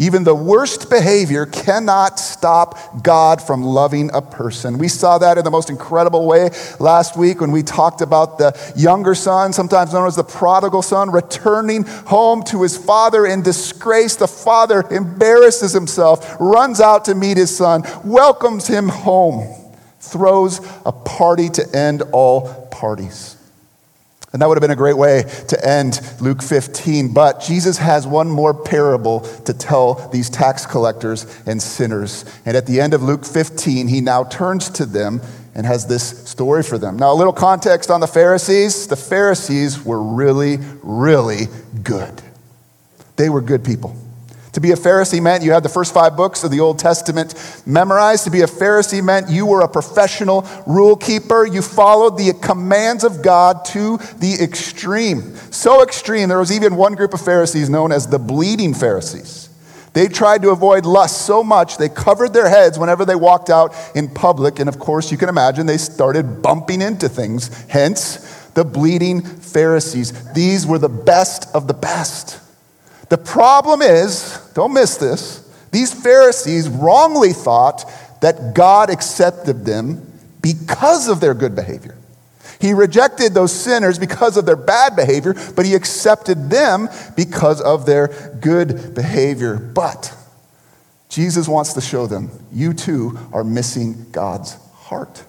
Even 0.00 0.22
the 0.22 0.34
worst 0.34 0.88
behavior 0.90 1.44
cannot 1.44 2.20
stop 2.20 3.02
God 3.02 3.42
from 3.42 3.64
loving 3.64 4.10
a 4.14 4.22
person. 4.22 4.78
We 4.78 4.86
saw 4.86 5.18
that 5.18 5.38
in 5.38 5.44
the 5.44 5.50
most 5.50 5.70
incredible 5.70 6.24
way 6.24 6.50
last 6.78 7.16
week 7.16 7.40
when 7.40 7.50
we 7.50 7.64
talked 7.64 8.00
about 8.00 8.38
the 8.38 8.56
younger 8.76 9.16
son, 9.16 9.52
sometimes 9.52 9.92
known 9.92 10.06
as 10.06 10.14
the 10.14 10.22
prodigal 10.22 10.82
son, 10.82 11.10
returning 11.10 11.82
home 11.82 12.44
to 12.44 12.62
his 12.62 12.76
father 12.76 13.26
in 13.26 13.42
disgrace. 13.42 14.14
The 14.14 14.28
father 14.28 14.84
embarrasses 14.88 15.72
himself, 15.72 16.36
runs 16.38 16.80
out 16.80 17.06
to 17.06 17.16
meet 17.16 17.36
his 17.36 17.54
son, 17.54 17.82
welcomes 18.04 18.68
him 18.68 18.88
home, 18.88 19.52
throws 19.98 20.60
a 20.86 20.92
party 20.92 21.48
to 21.48 21.76
end 21.76 22.02
all 22.12 22.68
parties. 22.70 23.37
And 24.32 24.42
that 24.42 24.48
would 24.48 24.56
have 24.56 24.62
been 24.62 24.70
a 24.70 24.76
great 24.76 24.98
way 24.98 25.24
to 25.48 25.66
end 25.66 26.00
Luke 26.20 26.42
15. 26.42 27.14
But 27.14 27.40
Jesus 27.40 27.78
has 27.78 28.06
one 28.06 28.28
more 28.28 28.52
parable 28.52 29.20
to 29.20 29.54
tell 29.54 29.94
these 30.10 30.28
tax 30.28 30.66
collectors 30.66 31.26
and 31.46 31.62
sinners. 31.62 32.26
And 32.44 32.56
at 32.56 32.66
the 32.66 32.80
end 32.80 32.92
of 32.92 33.02
Luke 33.02 33.24
15, 33.24 33.88
he 33.88 34.02
now 34.02 34.24
turns 34.24 34.68
to 34.70 34.84
them 34.84 35.22
and 35.54 35.64
has 35.64 35.86
this 35.86 36.28
story 36.28 36.62
for 36.62 36.76
them. 36.76 36.98
Now, 36.98 37.12
a 37.12 37.16
little 37.16 37.32
context 37.32 37.90
on 37.90 38.00
the 38.00 38.06
Pharisees 38.06 38.86
the 38.86 38.96
Pharisees 38.96 39.82
were 39.82 40.02
really, 40.02 40.58
really 40.82 41.46
good. 41.82 42.22
They 43.16 43.30
were 43.30 43.40
good 43.40 43.64
people. 43.64 43.96
To 44.58 44.60
be 44.60 44.72
a 44.72 44.76
Pharisee 44.76 45.22
meant 45.22 45.44
you 45.44 45.52
had 45.52 45.62
the 45.62 45.68
first 45.68 45.94
five 45.94 46.16
books 46.16 46.42
of 46.42 46.50
the 46.50 46.58
Old 46.58 46.80
Testament 46.80 47.62
memorized. 47.64 48.24
To 48.24 48.30
be 48.30 48.40
a 48.40 48.48
Pharisee 48.48 49.00
meant 49.00 49.30
you 49.30 49.46
were 49.46 49.60
a 49.60 49.68
professional 49.68 50.44
rule 50.66 50.96
keeper. 50.96 51.46
You 51.46 51.62
followed 51.62 52.18
the 52.18 52.32
commands 52.42 53.04
of 53.04 53.22
God 53.22 53.64
to 53.66 53.98
the 54.18 54.36
extreme. 54.42 55.36
So 55.52 55.84
extreme, 55.84 56.28
there 56.28 56.40
was 56.40 56.50
even 56.50 56.74
one 56.74 56.94
group 56.96 57.14
of 57.14 57.20
Pharisees 57.20 57.70
known 57.70 57.92
as 57.92 58.08
the 58.08 58.18
bleeding 58.18 58.74
Pharisees. 58.74 59.48
They 59.92 60.08
tried 60.08 60.42
to 60.42 60.50
avoid 60.50 60.84
lust 60.84 61.22
so 61.24 61.44
much 61.44 61.76
they 61.76 61.88
covered 61.88 62.32
their 62.32 62.48
heads 62.48 62.80
whenever 62.80 63.04
they 63.04 63.14
walked 63.14 63.50
out 63.50 63.76
in 63.94 64.08
public. 64.08 64.58
And 64.58 64.68
of 64.68 64.80
course, 64.80 65.12
you 65.12 65.18
can 65.18 65.28
imagine 65.28 65.66
they 65.66 65.78
started 65.78 66.42
bumping 66.42 66.82
into 66.82 67.08
things. 67.08 67.46
Hence, 67.68 68.16
the 68.54 68.64
bleeding 68.64 69.20
Pharisees. 69.22 70.32
These 70.32 70.66
were 70.66 70.80
the 70.80 70.88
best 70.88 71.46
of 71.54 71.68
the 71.68 71.74
best. 71.74 72.40
The 73.08 73.18
problem 73.18 73.82
is, 73.82 74.38
don't 74.54 74.74
miss 74.74 74.96
this, 74.96 75.44
these 75.70 75.92
Pharisees 75.92 76.68
wrongly 76.68 77.32
thought 77.32 77.90
that 78.20 78.54
God 78.54 78.90
accepted 78.90 79.64
them 79.64 80.02
because 80.42 81.08
of 81.08 81.20
their 81.20 81.34
good 81.34 81.54
behavior. 81.54 81.94
He 82.60 82.72
rejected 82.72 83.34
those 83.34 83.52
sinners 83.52 83.98
because 83.98 84.36
of 84.36 84.44
their 84.44 84.56
bad 84.56 84.96
behavior, 84.96 85.34
but 85.54 85.64
he 85.64 85.74
accepted 85.74 86.50
them 86.50 86.88
because 87.16 87.60
of 87.60 87.86
their 87.86 88.08
good 88.40 88.94
behavior. 88.94 89.56
But 89.56 90.14
Jesus 91.08 91.46
wants 91.46 91.74
to 91.74 91.80
show 91.80 92.06
them, 92.06 92.30
you 92.52 92.74
too 92.74 93.18
are 93.32 93.44
missing 93.44 94.06
God's 94.10 94.54
heart. 94.74 95.24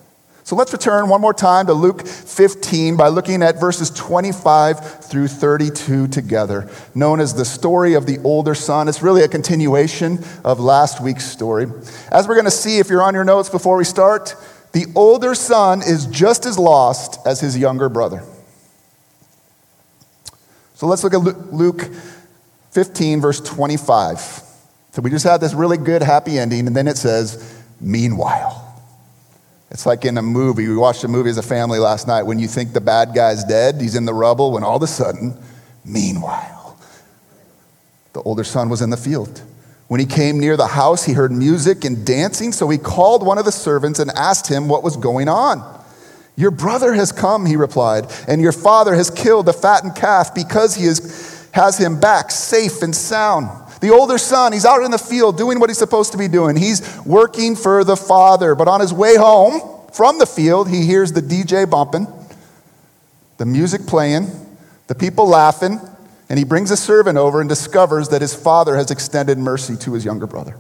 So 0.50 0.56
let's 0.56 0.74
return 0.74 1.10
one 1.10 1.22
more 1.22 1.32
time 1.32 1.68
to 1.68 1.74
Luke 1.74 2.08
15 2.08 2.98
by 2.98 3.10
looking 3.10 3.44
at 3.44 3.60
verses 3.60 3.92
25 3.92 5.04
through 5.06 5.28
32 5.28 6.08
together, 6.08 6.68
known 6.96 7.20
as 7.20 7.36
the 7.36 7.46
story 7.46 7.94
of 7.94 8.08
the 8.08 8.18
older 8.24 8.56
son. 8.56 8.88
It's 8.88 9.04
really 9.04 9.22
a 9.22 9.28
continuation 9.28 10.18
of 10.44 10.60
last 10.60 11.04
week's 11.04 11.26
story. 11.26 11.68
As 12.12 12.28
we're 12.28 12.34
going 12.34 12.46
to 12.46 12.52
see, 12.52 12.80
if 12.80 12.90
you're 12.90 13.04
on 13.04 13.14
your 13.14 13.24
notes 13.24 13.48
before 13.48 13.78
we 13.78 13.84
start, 13.84 14.36
the 14.72 14.88
older 14.96 15.36
son 15.36 15.84
is 15.84 16.08
just 16.08 16.48
as 16.48 16.58
lost 16.58 17.20
as 17.28 17.40
his 17.40 17.56
younger 17.56 17.88
brother. 17.88 18.24
So 20.74 20.88
let's 20.88 21.04
look 21.04 21.14
at 21.14 21.54
Luke 21.54 21.92
15, 22.72 23.22
verse 23.22 23.40
25. 23.40 24.20
So 24.94 25.04
we 25.04 25.12
just 25.12 25.26
had 25.26 25.42
this 25.42 25.54
really 25.54 25.78
good, 25.78 26.02
happy 26.02 26.40
ending, 26.40 26.66
and 26.66 26.76
then 26.76 26.88
it 26.88 26.98
says, 26.98 27.56
Meanwhile. 27.80 28.69
It's 29.72 29.86
like 29.86 30.06
in 30.06 30.18
a 30.18 30.22
movie. 30.22 30.68
We 30.68 30.76
watched 30.76 31.04
a 31.04 31.08
movie 31.08 31.30
as 31.30 31.38
a 31.38 31.44
family 31.44 31.80
last 31.80 32.08
night 32.08 32.24
when 32.24 32.40
you 32.40 32.48
think 32.48 32.74
the 32.74 32.82
bad 32.82 33.14
guy's 33.14 33.44
dead, 33.44 33.80
he's 33.80 33.96
in 33.96 34.06
the 34.06 34.14
rubble, 34.14 34.52
when 34.52 34.64
all 34.64 34.78
of 34.78 34.84
a 34.84 34.88
sudden, 34.88 35.38
meanwhile, 35.86 36.78
the 38.14 38.22
older 38.24 38.44
son 38.44 38.70
was 38.70 38.82
in 38.82 38.90
the 38.90 38.98
field. 38.98 39.44
When 39.88 40.00
he 40.00 40.06
came 40.06 40.40
near 40.40 40.56
the 40.56 40.68
house, 40.68 41.06
he 41.06 41.14
heard 41.14 41.32
music 41.32 41.84
and 41.84 42.06
dancing, 42.06 42.52
so 42.52 42.70
he 42.70 42.78
called 42.78 43.26
one 43.26 43.38
of 43.38 43.46
the 43.46 43.52
servants 43.52 44.00
and 44.00 44.12
asked 44.12 44.48
him 44.48 44.68
what 44.68 44.84
was 44.84 44.98
going 44.98 45.28
on. 45.28 45.78
Your 46.36 46.52
brother 46.52 46.94
has 46.94 47.12
come, 47.12 47.46
he 47.46 47.56
replied, 47.56 48.06
and 48.28 48.42
your 48.42 48.52
father 48.52 48.96
has 48.96 49.10
killed 49.10 49.46
the 49.46 49.54
fattened 49.54 49.96
calf 49.96 50.34
because 50.34 50.76
he 50.76 50.86
is, 50.86 51.50
has 51.54 51.78
him 51.78 52.00
back 52.00 52.32
safe 52.32 52.82
and 52.82 52.96
sound. 52.96 53.50
The 53.82 53.92
older 53.92 54.18
son, 54.18 54.54
he's 54.54 54.66
out 54.66 54.84
in 54.84 54.92
the 54.92 54.98
field 54.98 55.38
doing 55.38 55.60
what 55.60 55.70
he's 55.70 55.78
supposed 55.78 56.12
to 56.12 56.18
be 56.18 56.28
doing. 56.28 56.56
He's 56.56 56.98
working 57.06 57.56
for 57.56 57.84
the 57.84 57.96
father. 57.96 58.56
But 58.56 58.68
on 58.68 58.82
his 58.82 58.94
way 58.94 59.16
home 59.16 59.62
from 59.94 60.20
the 60.20 60.26
field, 60.26 60.70
he 60.70 60.86
hears 60.86 61.14
the 61.14 61.22
DJ 61.22 61.70
bumping, 61.70 62.08
the 63.38 63.46
music 63.46 63.88
playing, 63.88 64.28
the 64.88 64.96
people 64.96 65.28
laughing, 65.28 65.80
and 66.30 66.38
he 66.38 66.46
brings 66.46 66.72
a 66.72 66.78
servant 66.78 67.18
over 67.18 67.40
and 67.40 67.50
discovers 67.50 68.10
that 68.10 68.22
his 68.22 68.36
father 68.36 68.76
has 68.76 68.92
extended 68.92 69.38
mercy 69.38 69.76
to 69.78 69.94
his 69.94 70.04
younger 70.04 70.28
brother. 70.28 70.58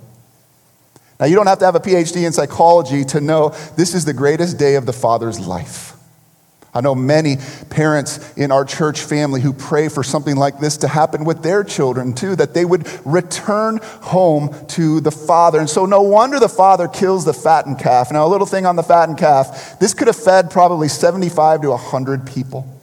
Now, 1.20 1.26
you 1.26 1.36
don't 1.36 1.48
have 1.48 1.60
to 1.60 1.66
have 1.66 1.76
a 1.76 1.82
PhD 1.82 2.26
in 2.26 2.32
psychology 2.32 3.04
to 3.06 3.20
know 3.20 3.50
this 3.76 3.94
is 3.94 4.06
the 4.06 4.14
greatest 4.14 4.58
day 4.58 4.76
of 4.76 4.86
the 4.86 4.94
father's 4.94 5.40
life. 5.40 5.99
I 6.74 6.82
know 6.82 6.94
many 6.94 7.38
parents 7.70 8.34
in 8.38 8.52
our 8.52 8.64
church 8.64 9.02
family 9.02 9.42
who 9.42 9.54
pray 9.54 9.90
for 9.90 10.04
something 10.04 10.36
like 10.36 10.60
this 10.60 10.78
to 10.78 10.88
happen 10.88 11.26
with 11.26 11.42
their 11.42 11.64
children 11.64 12.14
too, 12.14 12.36
that 12.36 12.54
they 12.54 12.66
would 12.66 12.88
return 13.06 13.80
home 13.84 14.56
to 14.70 15.00
the 15.00 15.12
father. 15.12 15.60
And 15.60 15.70
so, 15.70 15.86
no 15.86 16.02
wonder 16.02 16.40
the 16.40 16.50
father 16.50 16.88
kills 16.88 17.26
the 17.26 17.34
fattened 17.34 17.80
calf. 17.80 18.12
Now, 18.12 18.26
a 18.26 18.30
little 18.30 18.48
thing 18.48 18.66
on 18.66 18.76
the 18.76 18.84
fattened 18.84 19.18
calf 19.18 19.80
this 19.80 19.94
could 19.94 20.08
have 20.08 20.16
fed 20.16 20.52
probably 20.52 20.88
75 20.88 21.62
to 21.62 21.70
100 21.72 22.28
people. 22.28 22.79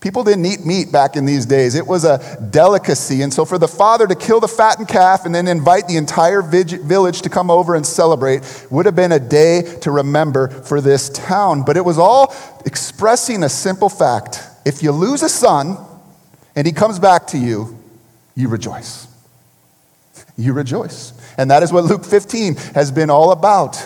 People 0.00 0.24
didn't 0.24 0.46
eat 0.46 0.64
meat 0.64 0.90
back 0.90 1.14
in 1.14 1.26
these 1.26 1.44
days. 1.44 1.74
It 1.74 1.86
was 1.86 2.04
a 2.04 2.48
delicacy. 2.50 3.20
And 3.20 3.32
so, 3.32 3.44
for 3.44 3.58
the 3.58 3.68
father 3.68 4.06
to 4.06 4.14
kill 4.14 4.40
the 4.40 4.48
fattened 4.48 4.88
calf 4.88 5.26
and 5.26 5.34
then 5.34 5.46
invite 5.46 5.88
the 5.88 5.98
entire 5.98 6.40
village 6.40 7.20
to 7.22 7.28
come 7.28 7.50
over 7.50 7.74
and 7.74 7.84
celebrate 7.84 8.66
would 8.70 8.86
have 8.86 8.96
been 8.96 9.12
a 9.12 9.20
day 9.20 9.62
to 9.82 9.90
remember 9.90 10.48
for 10.48 10.80
this 10.80 11.10
town. 11.10 11.64
But 11.64 11.76
it 11.76 11.84
was 11.84 11.98
all 11.98 12.34
expressing 12.64 13.42
a 13.42 13.48
simple 13.50 13.90
fact 13.90 14.42
if 14.64 14.82
you 14.82 14.92
lose 14.92 15.22
a 15.22 15.28
son 15.28 15.76
and 16.56 16.66
he 16.66 16.72
comes 16.72 16.98
back 16.98 17.26
to 17.28 17.38
you, 17.38 17.78
you 18.34 18.48
rejoice. 18.48 19.06
You 20.36 20.54
rejoice. 20.54 21.12
And 21.36 21.50
that 21.50 21.62
is 21.62 21.72
what 21.72 21.84
Luke 21.84 22.04
15 22.04 22.56
has 22.74 22.90
been 22.90 23.10
all 23.10 23.32
about. 23.32 23.76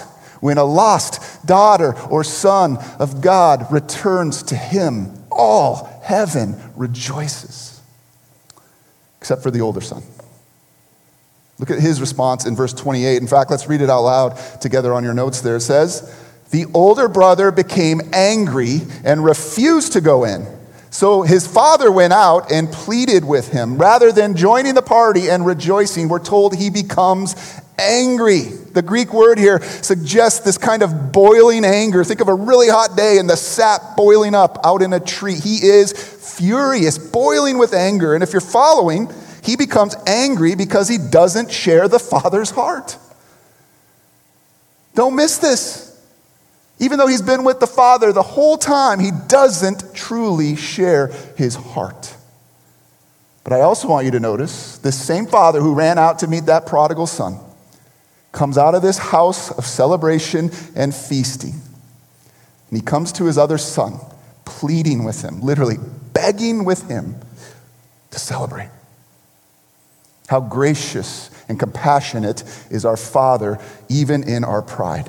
When 0.40 0.58
a 0.58 0.64
lost 0.64 1.46
daughter 1.46 1.98
or 2.08 2.22
son 2.22 2.76
of 2.98 3.20
God 3.20 3.66
returns 3.72 4.42
to 4.44 4.56
him, 4.56 5.24
all 5.30 5.93
heaven 6.04 6.60
rejoices, 6.76 7.80
except 9.18 9.42
for 9.42 9.50
the 9.50 9.60
older 9.60 9.80
son. 9.80 10.02
Look 11.58 11.70
at 11.70 11.80
his 11.80 12.00
response 12.00 12.46
in 12.46 12.54
verse 12.54 12.72
28. 12.72 13.20
In 13.22 13.26
fact, 13.26 13.50
let's 13.50 13.68
read 13.68 13.80
it 13.80 13.88
out 13.88 14.02
loud 14.02 14.60
together 14.60 14.92
on 14.92 15.02
your 15.02 15.14
notes 15.14 15.40
there. 15.40 15.56
It 15.56 15.62
says, 15.62 16.14
The 16.50 16.66
older 16.74 17.08
brother 17.08 17.50
became 17.50 18.00
angry 18.12 18.80
and 19.04 19.24
refused 19.24 19.94
to 19.94 20.00
go 20.00 20.24
in. 20.24 20.46
So 20.90 21.22
his 21.22 21.46
father 21.46 21.90
went 21.90 22.12
out 22.12 22.52
and 22.52 22.70
pleaded 22.70 23.24
with 23.24 23.50
him. 23.50 23.78
Rather 23.78 24.12
than 24.12 24.36
joining 24.36 24.74
the 24.74 24.82
party 24.82 25.28
and 25.28 25.44
rejoicing, 25.46 26.08
we're 26.08 26.20
told 26.20 26.54
he 26.54 26.70
becomes 26.70 27.34
angry. 27.78 28.42
The 28.42 28.82
Greek 28.82 29.12
word 29.12 29.38
here 29.38 29.60
suggests 29.62 30.40
this 30.40 30.58
kind 30.58 30.82
of 30.82 31.12
boiling 31.12 31.64
anger. 31.64 32.04
Think 32.04 32.20
of 32.20 32.28
a 32.28 32.34
really 32.34 32.68
hot 32.68 32.96
day 32.96 33.18
and 33.18 33.28
the 33.28 33.36
sap 33.36 33.96
boiling 33.96 34.34
up 34.34 34.58
out 34.64 34.82
in 34.82 34.92
a 34.92 35.00
tree. 35.00 35.34
He 35.34 35.56
is 35.66 35.92
furious, 35.92 36.98
boiling 36.98 37.58
with 37.58 37.72
anger. 37.72 38.14
And 38.14 38.22
if 38.22 38.32
you're 38.32 38.40
following, 38.40 39.10
he 39.42 39.56
becomes 39.56 39.94
angry 40.06 40.54
because 40.54 40.88
he 40.88 40.98
doesn't 40.98 41.50
share 41.50 41.88
the 41.88 41.98
Father's 41.98 42.50
heart. 42.50 42.96
Don't 44.94 45.16
miss 45.16 45.38
this. 45.38 45.90
Even 46.80 46.98
though 46.98 47.06
he's 47.06 47.22
been 47.22 47.44
with 47.44 47.60
the 47.60 47.66
Father 47.66 48.12
the 48.12 48.22
whole 48.22 48.56
time, 48.56 48.98
he 48.98 49.10
doesn't 49.28 49.94
truly 49.94 50.56
share 50.56 51.08
his 51.36 51.54
heart. 51.54 52.16
But 53.44 53.52
I 53.52 53.60
also 53.60 53.86
want 53.88 54.06
you 54.06 54.10
to 54.12 54.20
notice 54.20 54.78
this 54.78 55.00
same 55.00 55.26
Father 55.26 55.60
who 55.60 55.74
ran 55.74 55.98
out 55.98 56.20
to 56.20 56.26
meet 56.26 56.46
that 56.46 56.66
prodigal 56.66 57.06
son 57.06 57.38
comes 58.34 58.58
out 58.58 58.74
of 58.74 58.82
this 58.82 58.98
house 58.98 59.50
of 59.50 59.64
celebration 59.64 60.50
and 60.76 60.94
feasting. 60.94 61.54
And 62.70 62.78
he 62.78 62.84
comes 62.84 63.12
to 63.12 63.24
his 63.24 63.38
other 63.38 63.56
son, 63.56 63.98
pleading 64.44 65.04
with 65.04 65.22
him, 65.22 65.40
literally 65.40 65.76
begging 66.12 66.64
with 66.64 66.88
him 66.88 67.16
to 68.10 68.18
celebrate. 68.18 68.70
How 70.28 70.40
gracious 70.40 71.30
and 71.48 71.58
compassionate 71.58 72.42
is 72.70 72.84
our 72.84 72.96
Father, 72.96 73.58
even 73.88 74.22
in 74.22 74.44
our 74.44 74.62
pride. 74.62 75.06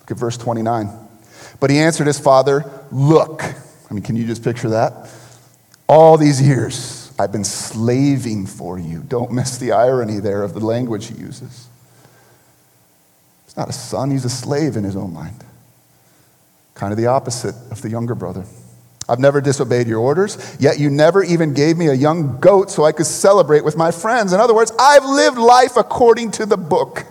Look 0.00 0.10
at 0.10 0.16
verse 0.16 0.36
29. 0.36 0.90
But 1.58 1.70
he 1.70 1.78
answered 1.78 2.06
his 2.06 2.18
father, 2.18 2.70
Look. 2.92 3.42
I 3.42 3.94
mean, 3.94 4.02
can 4.02 4.16
you 4.16 4.26
just 4.26 4.42
picture 4.42 4.70
that? 4.70 5.08
All 5.88 6.18
these 6.18 6.42
years, 6.42 7.12
I've 7.18 7.32
been 7.32 7.44
slaving 7.44 8.46
for 8.46 8.78
you. 8.78 9.02
Don't 9.06 9.32
miss 9.32 9.56
the 9.58 9.72
irony 9.72 10.18
there 10.18 10.42
of 10.42 10.54
the 10.54 10.60
language 10.60 11.06
he 11.06 11.14
uses 11.14 11.68
not 13.56 13.68
a 13.68 13.72
son, 13.72 14.10
he's 14.10 14.24
a 14.24 14.30
slave 14.30 14.76
in 14.76 14.84
his 14.84 14.96
own 14.96 15.12
mind. 15.12 15.42
Kind 16.74 16.92
of 16.92 16.98
the 16.98 17.06
opposite 17.06 17.54
of 17.70 17.80
the 17.80 17.88
younger 17.88 18.14
brother. 18.14 18.44
I've 19.08 19.20
never 19.20 19.40
disobeyed 19.40 19.86
your 19.86 20.00
orders, 20.00 20.56
yet 20.58 20.78
you 20.78 20.90
never 20.90 21.22
even 21.22 21.54
gave 21.54 21.78
me 21.78 21.86
a 21.86 21.94
young 21.94 22.38
goat 22.38 22.70
so 22.70 22.84
I 22.84 22.92
could 22.92 23.06
celebrate 23.06 23.64
with 23.64 23.76
my 23.76 23.92
friends. 23.92 24.32
In 24.32 24.40
other 24.40 24.54
words, 24.54 24.72
I've 24.78 25.04
lived 25.04 25.38
life 25.38 25.76
according 25.76 26.32
to 26.32 26.46
the 26.46 26.56
book. 26.56 27.06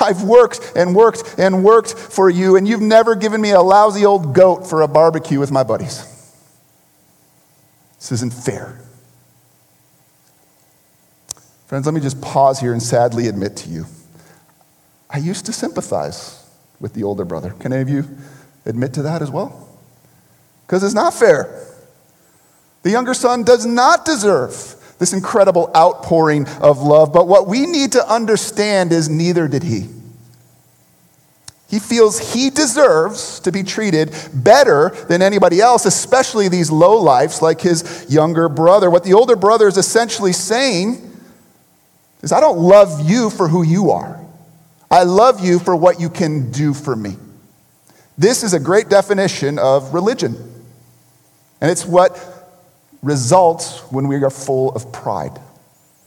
I've 0.00 0.22
worked 0.24 0.72
and 0.76 0.94
worked 0.94 1.36
and 1.38 1.64
worked 1.64 1.94
for 1.94 2.28
you, 2.28 2.56
and 2.56 2.68
you've 2.68 2.82
never 2.82 3.14
given 3.14 3.40
me 3.40 3.52
a 3.52 3.60
lousy 3.60 4.04
old 4.04 4.34
goat 4.34 4.66
for 4.66 4.82
a 4.82 4.88
barbecue 4.88 5.38
with 5.38 5.50
my 5.50 5.62
buddies. 5.62 6.04
This 7.98 8.12
isn't 8.12 8.34
fair. 8.34 8.80
Friends, 11.66 11.86
let 11.86 11.94
me 11.94 12.00
just 12.00 12.20
pause 12.20 12.58
here 12.58 12.72
and 12.72 12.82
sadly 12.82 13.28
admit 13.28 13.56
to 13.58 13.70
you 13.70 13.86
I 15.12 15.18
used 15.18 15.46
to 15.46 15.52
sympathize 15.52 16.46
with 16.78 16.94
the 16.94 17.02
older 17.02 17.24
brother. 17.24 17.50
Can 17.50 17.72
any 17.72 17.82
of 17.82 17.88
you 17.88 18.04
admit 18.64 18.94
to 18.94 19.02
that 19.02 19.22
as 19.22 19.30
well? 19.30 19.68
Because 20.66 20.82
it's 20.82 20.94
not 20.94 21.12
fair. 21.12 21.66
The 22.82 22.90
younger 22.90 23.14
son 23.14 23.42
does 23.42 23.66
not 23.66 24.04
deserve 24.04 24.76
this 24.98 25.12
incredible 25.12 25.70
outpouring 25.74 26.46
of 26.60 26.78
love, 26.80 27.12
but 27.12 27.26
what 27.26 27.46
we 27.46 27.66
need 27.66 27.92
to 27.92 28.06
understand 28.12 28.92
is 28.92 29.08
neither 29.08 29.48
did 29.48 29.62
he. 29.62 29.88
He 31.68 31.78
feels 31.78 32.34
he 32.34 32.50
deserves 32.50 33.40
to 33.40 33.52
be 33.52 33.62
treated 33.62 34.12
better 34.34 34.90
than 35.08 35.22
anybody 35.22 35.60
else, 35.60 35.86
especially 35.86 36.48
these 36.48 36.70
low 36.70 37.00
lifes 37.00 37.40
like 37.40 37.60
his 37.60 38.06
younger 38.08 38.48
brother. 38.48 38.90
What 38.90 39.04
the 39.04 39.14
older 39.14 39.36
brother 39.36 39.68
is 39.68 39.76
essentially 39.76 40.32
saying 40.32 41.18
is, 42.22 42.32
I 42.32 42.40
don't 42.40 42.58
love 42.58 43.08
you 43.08 43.30
for 43.30 43.48
who 43.48 43.62
you 43.62 43.90
are. 43.90 44.19
I 44.90 45.04
love 45.04 45.44
you 45.44 45.58
for 45.58 45.76
what 45.76 46.00
you 46.00 46.10
can 46.10 46.50
do 46.50 46.74
for 46.74 46.96
me. 46.96 47.16
This 48.18 48.42
is 48.42 48.52
a 48.52 48.60
great 48.60 48.88
definition 48.88 49.58
of 49.58 49.94
religion. 49.94 50.36
And 51.60 51.70
it's 51.70 51.86
what 51.86 52.18
results 53.02 53.80
when 53.92 54.08
we 54.08 54.16
are 54.22 54.30
full 54.30 54.72
of 54.72 54.92
pride. 54.92 55.38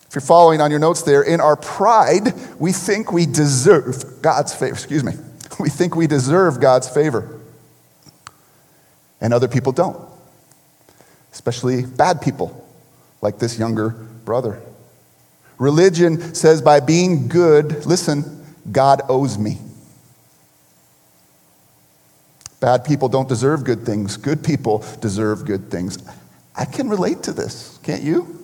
If 0.07 0.15
you're 0.15 0.21
following 0.21 0.61
on 0.61 0.69
your 0.69 0.79
notes 0.79 1.01
there, 1.01 1.23
in 1.23 1.41
our 1.41 1.55
pride, 1.55 2.33
we 2.59 2.71
think 2.71 3.11
we 3.11 3.25
deserve 3.25 4.21
God's 4.21 4.53
favor. 4.53 4.73
Excuse 4.73 5.03
me. 5.03 5.13
We 5.59 5.69
think 5.69 5.95
we 5.95 6.07
deserve 6.07 6.59
God's 6.59 6.89
favor. 6.89 7.39
And 9.21 9.31
other 9.31 9.47
people 9.47 9.71
don't, 9.71 9.97
especially 11.31 11.85
bad 11.85 12.21
people 12.21 12.67
like 13.21 13.37
this 13.37 13.59
younger 13.59 13.91
brother. 14.25 14.59
Religion 15.59 16.33
says 16.33 16.61
by 16.61 16.79
being 16.79 17.27
good, 17.27 17.85
listen, 17.85 18.42
God 18.71 19.01
owes 19.09 19.37
me. 19.37 19.57
Bad 22.59 22.85
people 22.85 23.09
don't 23.09 23.27
deserve 23.27 23.65
good 23.65 23.85
things, 23.85 24.15
good 24.15 24.43
people 24.43 24.85
deserve 25.01 25.45
good 25.45 25.69
things. 25.69 25.97
I 26.55 26.65
can 26.65 26.87
relate 26.87 27.23
to 27.23 27.33
this, 27.33 27.77
can't 27.83 28.03
you? 28.03 28.39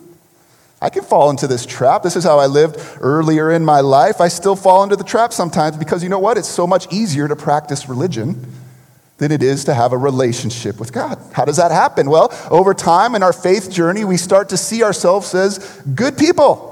I 0.82 0.88
can 0.88 1.04
fall 1.04 1.30
into 1.30 1.46
this 1.46 1.66
trap. 1.66 2.02
This 2.02 2.16
is 2.16 2.24
how 2.24 2.38
I 2.38 2.46
lived 2.46 2.78
earlier 3.00 3.50
in 3.50 3.64
my 3.64 3.80
life. 3.80 4.20
I 4.20 4.28
still 4.28 4.56
fall 4.56 4.82
into 4.82 4.96
the 4.96 5.04
trap 5.04 5.32
sometimes 5.32 5.76
because 5.76 6.02
you 6.02 6.08
know 6.08 6.18
what? 6.18 6.38
It's 6.38 6.48
so 6.48 6.66
much 6.66 6.90
easier 6.92 7.28
to 7.28 7.36
practice 7.36 7.88
religion 7.88 8.52
than 9.18 9.30
it 9.30 9.42
is 9.42 9.64
to 9.64 9.74
have 9.74 9.92
a 9.92 9.98
relationship 9.98 10.80
with 10.80 10.92
God. 10.92 11.18
How 11.32 11.44
does 11.44 11.58
that 11.58 11.70
happen? 11.70 12.08
Well, 12.08 12.32
over 12.50 12.72
time 12.72 13.14
in 13.14 13.22
our 13.22 13.34
faith 13.34 13.70
journey, 13.70 14.04
we 14.04 14.16
start 14.16 14.48
to 14.48 14.56
see 14.56 14.82
ourselves 14.82 15.34
as 15.34 15.58
good 15.94 16.16
people 16.16 16.69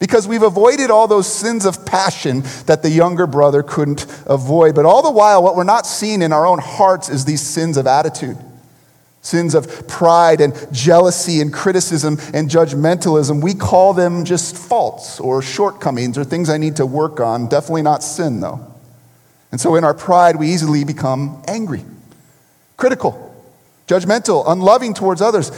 because 0.00 0.26
we've 0.26 0.42
avoided 0.42 0.90
all 0.90 1.06
those 1.06 1.32
sins 1.32 1.66
of 1.66 1.86
passion 1.86 2.42
that 2.66 2.82
the 2.82 2.90
younger 2.90 3.26
brother 3.28 3.62
couldn't 3.62 4.06
avoid. 4.26 4.74
But 4.74 4.86
all 4.86 5.02
the 5.02 5.10
while, 5.10 5.42
what 5.42 5.54
we're 5.54 5.62
not 5.62 5.86
seeing 5.86 6.22
in 6.22 6.32
our 6.32 6.46
own 6.46 6.58
hearts 6.58 7.08
is 7.08 7.26
these 7.26 7.42
sins 7.42 7.76
of 7.76 7.86
attitude. 7.86 8.38
Sins 9.20 9.54
of 9.54 9.86
pride 9.86 10.40
and 10.40 10.54
jealousy 10.72 11.42
and 11.42 11.52
criticism 11.52 12.16
and 12.32 12.48
judgmentalism, 12.48 13.42
we 13.42 13.52
call 13.52 13.92
them 13.92 14.24
just 14.24 14.56
faults 14.56 15.20
or 15.20 15.42
shortcomings 15.42 16.16
or 16.16 16.24
things 16.24 16.48
I 16.48 16.56
need 16.56 16.76
to 16.76 16.86
work 16.86 17.20
on. 17.20 17.46
Definitely 17.46 17.82
not 17.82 18.02
sin, 18.02 18.40
though. 18.40 18.66
And 19.52 19.60
so 19.60 19.74
in 19.74 19.84
our 19.84 19.92
pride, 19.92 20.36
we 20.36 20.48
easily 20.48 20.84
become 20.84 21.42
angry, 21.46 21.84
critical, 22.78 23.34
judgmental, 23.86 24.44
unloving 24.46 24.94
towards 24.94 25.20
others. 25.20 25.52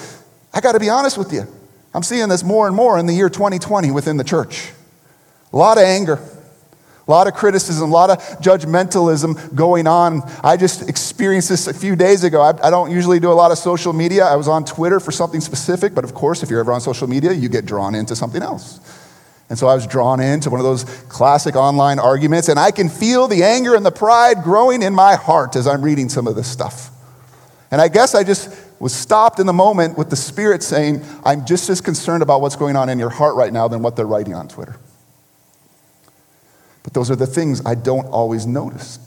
I 0.52 0.60
got 0.60 0.72
to 0.72 0.80
be 0.80 0.88
honest 0.88 1.16
with 1.16 1.32
you. 1.32 1.46
I'm 1.94 2.02
seeing 2.02 2.28
this 2.28 2.42
more 2.42 2.66
and 2.66 2.74
more 2.74 2.98
in 2.98 3.06
the 3.06 3.12
year 3.12 3.28
2020 3.28 3.90
within 3.90 4.16
the 4.16 4.24
church. 4.24 4.72
A 5.52 5.56
lot 5.56 5.76
of 5.76 5.84
anger, 5.84 6.18
a 7.06 7.10
lot 7.10 7.26
of 7.26 7.34
criticism, 7.34 7.90
a 7.90 7.92
lot 7.92 8.10
of 8.10 8.18
judgmentalism 8.40 9.54
going 9.54 9.86
on. 9.86 10.22
I 10.42 10.56
just 10.56 10.88
experienced 10.88 11.48
this 11.48 11.66
a 11.66 11.74
few 11.74 11.96
days 11.96 12.24
ago. 12.24 12.40
I, 12.40 12.50
I, 12.66 12.70
don't 12.70 12.90
usually 12.90 13.20
do 13.20 13.30
a 13.30 13.34
lot 13.34 13.50
of 13.50 13.58
social 13.58 13.92
media. 13.92 14.24
I 14.24 14.36
was 14.36 14.48
on 14.48 14.64
Twitter 14.64 15.00
for 15.00 15.12
something 15.12 15.40
specific, 15.40 15.94
but 15.94 16.04
of 16.04 16.14
course, 16.14 16.42
if 16.42 16.48
you're 16.48 16.60
ever 16.60 16.72
on 16.72 16.80
social 16.80 17.08
media, 17.08 17.32
you 17.32 17.48
get 17.48 17.66
drawn 17.66 17.94
into 17.94 18.16
something 18.16 18.42
else. 18.42 18.80
And 19.50 19.58
so 19.58 19.66
I 19.66 19.74
was 19.74 19.86
drawn 19.86 20.20
into 20.20 20.48
one 20.48 20.60
of 20.60 20.64
those 20.64 20.84
classic 21.10 21.56
online 21.56 21.98
arguments, 21.98 22.48
and 22.48 22.58
I 22.58 22.70
can 22.70 22.88
feel 22.88 23.28
the 23.28 23.42
anger 23.42 23.74
and 23.74 23.84
the 23.84 23.90
pride 23.90 24.42
growing 24.42 24.82
in 24.82 24.94
my 24.94 25.16
heart 25.16 25.56
as 25.56 25.66
I'm 25.66 25.82
reading 25.82 26.08
some 26.08 26.26
of 26.26 26.36
this 26.36 26.48
stuff. 26.48 26.90
And 27.70 27.80
I 27.80 27.88
guess 27.88 28.14
I 28.14 28.24
just 28.24 28.48
was 28.82 28.92
stopped 28.92 29.38
in 29.38 29.46
the 29.46 29.52
moment 29.52 29.96
with 29.96 30.10
the 30.10 30.16
Spirit 30.16 30.60
saying, 30.60 31.04
I'm 31.24 31.46
just 31.46 31.70
as 31.70 31.80
concerned 31.80 32.20
about 32.20 32.40
what's 32.40 32.56
going 32.56 32.74
on 32.74 32.88
in 32.88 32.98
your 32.98 33.10
heart 33.10 33.36
right 33.36 33.52
now 33.52 33.68
than 33.68 33.80
what 33.80 33.94
they're 33.94 34.08
writing 34.08 34.34
on 34.34 34.48
Twitter. 34.48 34.76
But 36.82 36.92
those 36.92 37.08
are 37.08 37.14
the 37.14 37.28
things 37.28 37.64
I 37.64 37.76
don't 37.76 38.06
always 38.06 38.44
notice. 38.44 38.98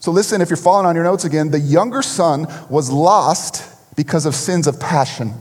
So 0.00 0.10
listen, 0.10 0.40
if 0.40 0.50
you're 0.50 0.56
following 0.56 0.86
on 0.86 0.96
your 0.96 1.04
notes 1.04 1.24
again, 1.24 1.52
the 1.52 1.60
younger 1.60 2.02
son 2.02 2.48
was 2.68 2.90
lost 2.90 3.64
because 3.94 4.26
of 4.26 4.34
sins 4.34 4.66
of 4.66 4.80
passion. 4.80 5.32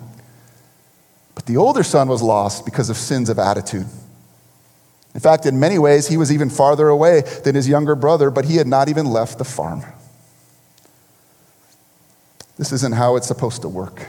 But 1.33 1.47
the 1.47 1.57
older 1.57 1.81
son 1.81 2.09
was 2.09 2.21
lost 2.21 2.63
because 2.63 2.91
of 2.91 2.97
sins 2.97 3.27
of 3.27 3.39
attitude. 3.39 3.87
In 5.15 5.19
fact, 5.19 5.47
in 5.47 5.59
many 5.59 5.79
ways, 5.79 6.07
he 6.07 6.17
was 6.17 6.31
even 6.31 6.51
farther 6.51 6.89
away 6.89 7.23
than 7.43 7.55
his 7.55 7.67
younger 7.67 7.95
brother, 7.95 8.29
but 8.29 8.45
he 8.45 8.57
had 8.57 8.67
not 8.67 8.87
even 8.87 9.07
left 9.07 9.39
the 9.39 9.45
farm. 9.45 9.83
This 12.59 12.73
isn't 12.73 12.93
how 12.93 13.15
it's 13.15 13.25
supposed 13.25 13.61
to 13.61 13.69
work. 13.69 14.05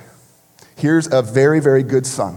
Here's 0.76 1.06
a 1.10 1.22
very, 1.22 1.60
very 1.60 1.84
good 1.84 2.04
son 2.04 2.36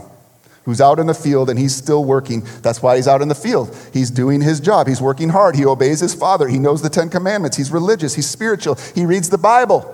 who's 0.63 0.79
out 0.79 1.00
in 1.00 1.08
the 1.08 1.13
field 1.13 1.50
and 1.50 1.58
he's 1.58 1.75
still 1.75 2.05
working. 2.05 2.46
That's 2.62 2.84
why 2.84 2.98
he's 2.98 3.08
out 3.08 3.24
in 3.24 3.29
the 3.29 3.36
field. 3.36 3.75
He's 3.91 4.12
doing 4.12 4.39
his 4.39 4.60
job. 4.60 4.88
He's 4.88 5.01
working 5.01 5.29
hard. 5.29 5.55
He 5.55 5.65
obeys 5.65 6.00
his 6.00 6.13
father. 6.13 6.48
He 6.48 6.60
knows 6.60 6.84
the 6.84 6.89
Ten 6.89 7.10
Commandments. 7.10 7.58
He's 7.58 7.72
religious. 7.72 8.13
He's 8.13 8.29
spiritual. 8.29 8.75
He 8.93 9.08
reads 9.08 9.29
the 9.29 9.39
Bible. 9.39 9.89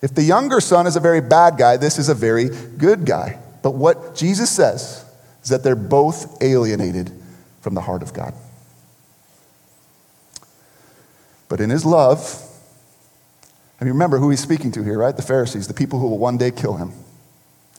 If 0.00 0.14
the 0.14 0.22
younger 0.22 0.60
son 0.60 0.86
is 0.86 0.94
a 0.94 1.00
very 1.00 1.20
bad 1.20 1.58
guy, 1.58 1.76
this 1.76 1.98
is 1.98 2.08
a 2.08 2.14
very 2.14 2.48
good 2.78 3.04
guy. 3.04 3.40
But 3.62 3.72
what 3.72 4.14
Jesus 4.14 4.48
says 4.48 5.04
is 5.42 5.48
that 5.48 5.64
they're 5.64 5.74
both 5.74 6.40
alienated 6.40 7.10
from 7.62 7.74
the 7.74 7.80
heart 7.80 8.02
of 8.02 8.14
God. 8.14 8.32
But 11.48 11.60
in 11.60 11.68
his 11.68 11.84
love, 11.84 12.46
and 13.80 13.88
remember 13.88 14.18
who 14.18 14.30
he's 14.30 14.40
speaking 14.40 14.70
to 14.72 14.82
here, 14.82 14.98
right? 14.98 15.16
The 15.16 15.22
Pharisees, 15.22 15.66
the 15.66 15.74
people 15.74 15.98
who 15.98 16.08
will 16.08 16.18
one 16.18 16.36
day 16.36 16.50
kill 16.50 16.76
him. 16.76 16.92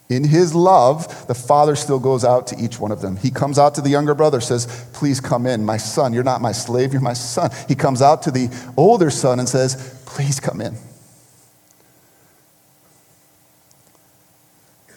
In 0.09 0.25
his 0.25 0.53
love, 0.53 1.27
the 1.27 1.35
father 1.35 1.75
still 1.75 1.99
goes 1.99 2.25
out 2.25 2.47
to 2.47 2.57
each 2.57 2.79
one 2.79 2.91
of 2.91 3.01
them. 3.01 3.15
He 3.15 3.31
comes 3.31 3.57
out 3.57 3.75
to 3.75 3.81
the 3.81 3.89
younger 3.89 4.13
brother, 4.13 4.41
says, 4.41 4.89
Please 4.91 5.21
come 5.21 5.45
in, 5.45 5.63
my 5.63 5.77
son. 5.77 6.11
You're 6.11 6.23
not 6.23 6.41
my 6.41 6.51
slave, 6.51 6.91
you're 6.91 7.01
my 7.01 7.13
son. 7.13 7.49
He 7.69 7.75
comes 7.75 8.01
out 8.01 8.23
to 8.23 8.31
the 8.31 8.49
older 8.75 9.09
son 9.09 9.39
and 9.39 9.47
says, 9.47 10.03
Please 10.05 10.41
come 10.41 10.59
in. 10.59 10.75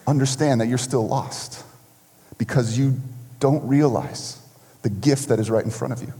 understand 0.06 0.60
that 0.60 0.68
you're 0.68 0.78
still 0.78 1.06
lost 1.06 1.64
because 2.38 2.78
you 2.78 3.00
don't 3.40 3.66
realize 3.66 4.40
the 4.82 4.90
gift 4.90 5.28
that 5.28 5.38
is 5.38 5.50
right 5.50 5.64
in 5.64 5.70
front 5.70 5.92
of 5.92 6.02
you. 6.02 6.12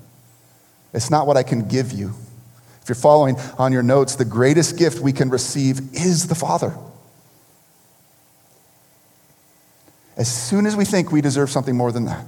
It's 0.93 1.11
not 1.11 1.27
what 1.27 1.37
I 1.37 1.43
can 1.43 1.69
give 1.69 1.93
you. 1.93 2.15
If 2.85 2.91
you're 2.91 2.97
following 2.97 3.37
on 3.57 3.73
your 3.73 3.83
notes, 3.83 4.15
the 4.15 4.27
greatest 4.27 4.77
gift 4.77 5.01
we 5.01 5.11
can 5.11 5.31
receive 5.31 5.95
is 5.95 6.27
the 6.27 6.35
Father. 6.35 6.77
As 10.19 10.31
soon 10.31 10.67
as 10.67 10.77
we 10.77 10.85
think 10.85 11.11
we 11.11 11.23
deserve 11.23 11.49
something 11.49 11.75
more 11.75 11.93
than 11.93 12.05
that, 12.05 12.27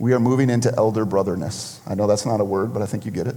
we 0.00 0.12
are 0.12 0.18
moving 0.18 0.50
into 0.50 0.74
elder 0.76 1.04
brotherness. 1.04 1.80
I 1.86 1.94
know 1.94 2.08
that's 2.08 2.26
not 2.26 2.40
a 2.40 2.44
word, 2.44 2.74
but 2.74 2.82
I 2.82 2.86
think 2.86 3.06
you 3.06 3.12
get 3.12 3.28
it. 3.28 3.36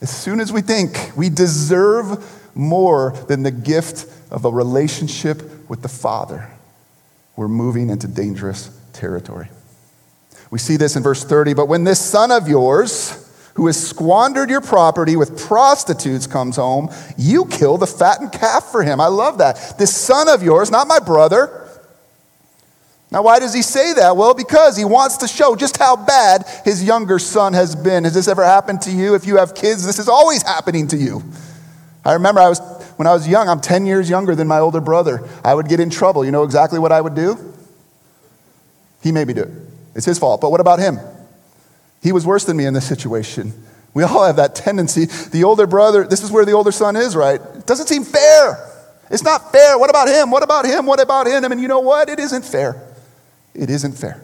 As 0.00 0.16
soon 0.16 0.38
as 0.38 0.52
we 0.52 0.60
think 0.60 1.10
we 1.16 1.28
deserve 1.28 2.48
more 2.54 3.10
than 3.26 3.42
the 3.42 3.50
gift 3.50 4.06
of 4.30 4.44
a 4.44 4.50
relationship 4.50 5.68
with 5.68 5.82
the 5.82 5.88
Father, 5.88 6.48
we're 7.34 7.48
moving 7.48 7.90
into 7.90 8.06
dangerous 8.06 8.70
territory. 8.92 9.48
We 10.50 10.58
see 10.58 10.76
this 10.76 10.96
in 10.96 11.02
verse 11.02 11.24
30. 11.24 11.54
But 11.54 11.68
when 11.68 11.84
this 11.84 12.00
son 12.00 12.30
of 12.30 12.48
yours, 12.48 13.24
who 13.54 13.66
has 13.66 13.88
squandered 13.88 14.50
your 14.50 14.60
property 14.60 15.16
with 15.16 15.36
prostitutes, 15.36 16.26
comes 16.26 16.56
home, 16.56 16.90
you 17.16 17.44
kill 17.46 17.76
the 17.76 17.86
fattened 17.86 18.32
calf 18.32 18.66
for 18.66 18.82
him. 18.82 19.00
I 19.00 19.08
love 19.08 19.38
that. 19.38 19.74
This 19.78 19.94
son 19.94 20.28
of 20.28 20.42
yours, 20.42 20.70
not 20.70 20.86
my 20.86 21.00
brother. 21.00 21.68
Now, 23.10 23.22
why 23.22 23.38
does 23.38 23.54
he 23.54 23.62
say 23.62 23.94
that? 23.94 24.16
Well, 24.16 24.34
because 24.34 24.76
he 24.76 24.84
wants 24.84 25.16
to 25.18 25.26
show 25.26 25.56
just 25.56 25.76
how 25.76 25.96
bad 25.96 26.44
his 26.64 26.84
younger 26.84 27.18
son 27.18 27.54
has 27.54 27.74
been. 27.74 28.04
Has 28.04 28.14
this 28.14 28.28
ever 28.28 28.44
happened 28.44 28.82
to 28.82 28.92
you? 28.92 29.14
If 29.14 29.26
you 29.26 29.38
have 29.38 29.54
kids, 29.54 29.84
this 29.84 29.98
is 29.98 30.08
always 30.08 30.42
happening 30.42 30.86
to 30.88 30.96
you. 30.96 31.22
I 32.04 32.12
remember 32.12 32.40
I 32.40 32.48
was, 32.48 32.60
when 32.96 33.06
I 33.06 33.12
was 33.12 33.26
young, 33.26 33.48
I'm 33.48 33.60
10 33.60 33.86
years 33.86 34.08
younger 34.08 34.34
than 34.34 34.46
my 34.46 34.60
older 34.60 34.80
brother. 34.80 35.26
I 35.42 35.54
would 35.54 35.68
get 35.68 35.80
in 35.80 35.90
trouble. 35.90 36.24
You 36.24 36.30
know 36.30 36.44
exactly 36.44 36.78
what 36.78 36.92
I 36.92 37.00
would 37.00 37.14
do? 37.14 37.54
He 39.02 39.10
made 39.10 39.26
me 39.26 39.34
do 39.34 39.42
it. 39.42 39.67
It's 39.94 40.06
his 40.06 40.18
fault. 40.18 40.40
But 40.40 40.50
what 40.50 40.60
about 40.60 40.78
him? 40.78 40.98
He 42.02 42.12
was 42.12 42.26
worse 42.26 42.44
than 42.44 42.56
me 42.56 42.66
in 42.66 42.74
this 42.74 42.86
situation. 42.86 43.52
We 43.94 44.02
all 44.04 44.24
have 44.24 44.36
that 44.36 44.54
tendency. 44.54 45.06
The 45.06 45.44
older 45.44 45.66
brother, 45.66 46.04
this 46.04 46.22
is 46.22 46.30
where 46.30 46.44
the 46.44 46.52
older 46.52 46.72
son 46.72 46.94
is, 46.94 47.16
right? 47.16 47.40
It 47.40 47.66
doesn't 47.66 47.88
seem 47.88 48.04
fair. 48.04 48.64
It's 49.10 49.24
not 49.24 49.50
fair. 49.50 49.78
What 49.78 49.90
about 49.90 50.08
him? 50.08 50.30
What 50.30 50.42
about 50.42 50.66
him? 50.66 50.86
What 50.86 51.00
about 51.00 51.26
him? 51.26 51.44
I 51.44 51.48
mean, 51.48 51.58
you 51.58 51.68
know 51.68 51.80
what? 51.80 52.08
It 52.08 52.18
isn't 52.18 52.44
fair. 52.44 52.80
It 53.54 53.70
isn't 53.70 53.92
fair. 53.92 54.22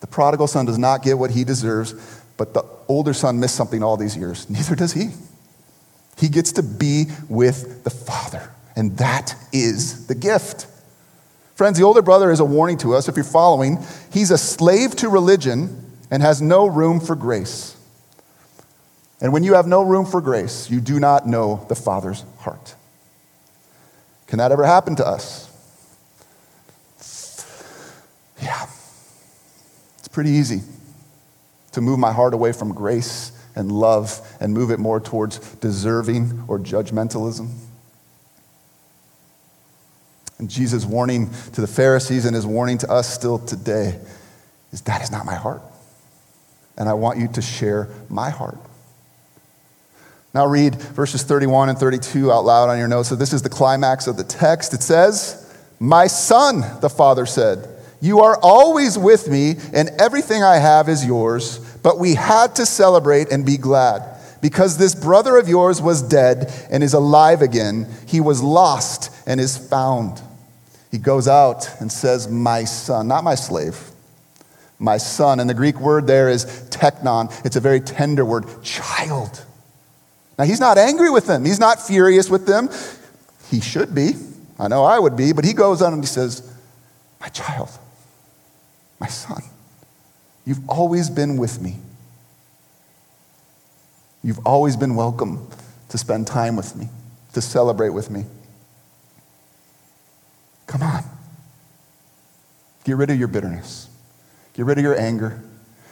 The 0.00 0.06
prodigal 0.06 0.48
son 0.48 0.66
does 0.66 0.78
not 0.78 1.02
get 1.02 1.18
what 1.18 1.30
he 1.30 1.44
deserves, 1.44 1.94
but 2.36 2.54
the 2.54 2.64
older 2.88 3.12
son 3.12 3.38
missed 3.38 3.54
something 3.54 3.82
all 3.82 3.96
these 3.96 4.16
years. 4.16 4.50
Neither 4.50 4.74
does 4.74 4.92
he. 4.92 5.10
He 6.16 6.28
gets 6.28 6.52
to 6.52 6.62
be 6.62 7.06
with 7.28 7.84
the 7.84 7.90
Father, 7.90 8.50
and 8.74 8.96
that 8.98 9.36
is 9.52 10.06
the 10.08 10.14
gift. 10.14 10.66
Friends, 11.54 11.78
the 11.78 11.84
older 11.84 12.02
brother 12.02 12.30
is 12.30 12.40
a 12.40 12.44
warning 12.44 12.78
to 12.78 12.94
us 12.94 13.08
if 13.08 13.16
you're 13.16 13.24
following. 13.24 13.78
He's 14.12 14.30
a 14.30 14.38
slave 14.38 14.96
to 14.96 15.08
religion 15.08 15.92
and 16.10 16.22
has 16.22 16.40
no 16.40 16.66
room 16.66 17.00
for 17.00 17.14
grace. 17.14 17.76
And 19.20 19.32
when 19.32 19.44
you 19.44 19.54
have 19.54 19.66
no 19.66 19.82
room 19.82 20.04
for 20.04 20.20
grace, 20.20 20.70
you 20.70 20.80
do 20.80 20.98
not 20.98 21.26
know 21.26 21.64
the 21.68 21.74
Father's 21.74 22.24
heart. 22.38 22.74
Can 24.26 24.38
that 24.38 24.50
ever 24.50 24.64
happen 24.64 24.96
to 24.96 25.06
us? 25.06 25.48
Yeah. 28.42 28.66
It's 29.98 30.08
pretty 30.08 30.30
easy 30.30 30.62
to 31.72 31.80
move 31.80 31.98
my 31.98 32.12
heart 32.12 32.34
away 32.34 32.52
from 32.52 32.72
grace 32.72 33.32
and 33.54 33.70
love 33.70 34.20
and 34.40 34.52
move 34.52 34.70
it 34.70 34.80
more 34.80 35.00
towards 35.00 35.38
deserving 35.56 36.44
or 36.48 36.58
judgmentalism. 36.58 37.50
And 40.42 40.50
Jesus' 40.50 40.84
warning 40.84 41.30
to 41.52 41.60
the 41.60 41.68
Pharisees 41.68 42.24
and 42.24 42.34
his 42.34 42.44
warning 42.44 42.76
to 42.78 42.90
us 42.90 43.08
still 43.08 43.38
today 43.38 43.96
is 44.72 44.80
that 44.80 45.00
is 45.00 45.12
not 45.12 45.24
my 45.24 45.36
heart. 45.36 45.62
And 46.76 46.88
I 46.88 46.94
want 46.94 47.20
you 47.20 47.28
to 47.28 47.40
share 47.40 47.88
my 48.08 48.28
heart. 48.28 48.58
Now 50.34 50.46
read 50.46 50.74
verses 50.74 51.22
31 51.22 51.68
and 51.68 51.78
32 51.78 52.32
out 52.32 52.44
loud 52.44 52.70
on 52.70 52.76
your 52.76 52.88
notes. 52.88 53.08
So 53.08 53.14
this 53.14 53.32
is 53.32 53.42
the 53.42 53.50
climax 53.50 54.08
of 54.08 54.16
the 54.16 54.24
text. 54.24 54.74
It 54.74 54.82
says, 54.82 55.56
My 55.78 56.08
son, 56.08 56.64
the 56.80 56.90
father 56.90 57.24
said, 57.24 57.68
You 58.00 58.22
are 58.22 58.36
always 58.42 58.98
with 58.98 59.28
me, 59.28 59.54
and 59.72 59.90
everything 60.00 60.42
I 60.42 60.56
have 60.56 60.88
is 60.88 61.06
yours. 61.06 61.60
But 61.84 62.00
we 62.00 62.16
had 62.16 62.56
to 62.56 62.66
celebrate 62.66 63.30
and 63.30 63.46
be 63.46 63.58
glad 63.58 64.18
because 64.40 64.76
this 64.76 64.96
brother 64.96 65.36
of 65.36 65.48
yours 65.48 65.80
was 65.80 66.02
dead 66.02 66.52
and 66.68 66.82
is 66.82 66.94
alive 66.94 67.42
again. 67.42 67.86
He 68.08 68.20
was 68.20 68.42
lost 68.42 69.16
and 69.24 69.40
is 69.40 69.56
found. 69.56 70.20
He 70.92 70.98
goes 70.98 71.26
out 71.26 71.68
and 71.80 71.90
says, 71.90 72.28
My 72.28 72.64
son, 72.64 73.08
not 73.08 73.24
my 73.24 73.34
slave, 73.34 73.90
my 74.78 74.98
son. 74.98 75.40
And 75.40 75.48
the 75.48 75.54
Greek 75.54 75.80
word 75.80 76.06
there 76.06 76.28
is 76.28 76.44
teknon. 76.70 77.32
It's 77.46 77.56
a 77.56 77.60
very 77.60 77.80
tender 77.80 78.24
word, 78.24 78.44
child. 78.62 79.44
Now, 80.38 80.44
he's 80.44 80.60
not 80.60 80.78
angry 80.78 81.10
with 81.10 81.26
them, 81.26 81.44
he's 81.44 81.58
not 81.58 81.80
furious 81.84 82.30
with 82.30 82.46
them. 82.46 82.68
He 83.50 83.60
should 83.60 83.94
be. 83.94 84.12
I 84.58 84.68
know 84.68 84.84
I 84.84 84.98
would 84.98 85.16
be, 85.16 85.32
but 85.32 85.44
he 85.44 85.54
goes 85.54 85.82
on 85.82 85.94
and 85.94 86.02
he 86.02 86.06
says, 86.06 86.54
My 87.20 87.28
child, 87.28 87.70
my 89.00 89.08
son, 89.08 89.42
you've 90.44 90.68
always 90.68 91.08
been 91.08 91.38
with 91.38 91.60
me. 91.60 91.78
You've 94.22 94.46
always 94.46 94.76
been 94.76 94.94
welcome 94.94 95.48
to 95.88 95.98
spend 95.98 96.26
time 96.26 96.54
with 96.54 96.76
me, 96.76 96.88
to 97.32 97.40
celebrate 97.40 97.90
with 97.90 98.10
me. 98.10 98.24
Come 100.72 100.82
on. 100.82 101.04
Get 102.84 102.96
rid 102.96 103.10
of 103.10 103.18
your 103.18 103.28
bitterness. 103.28 103.88
Get 104.54 104.66
rid 104.66 104.78
of 104.78 104.84
your 104.84 104.98
anger. 104.98 105.42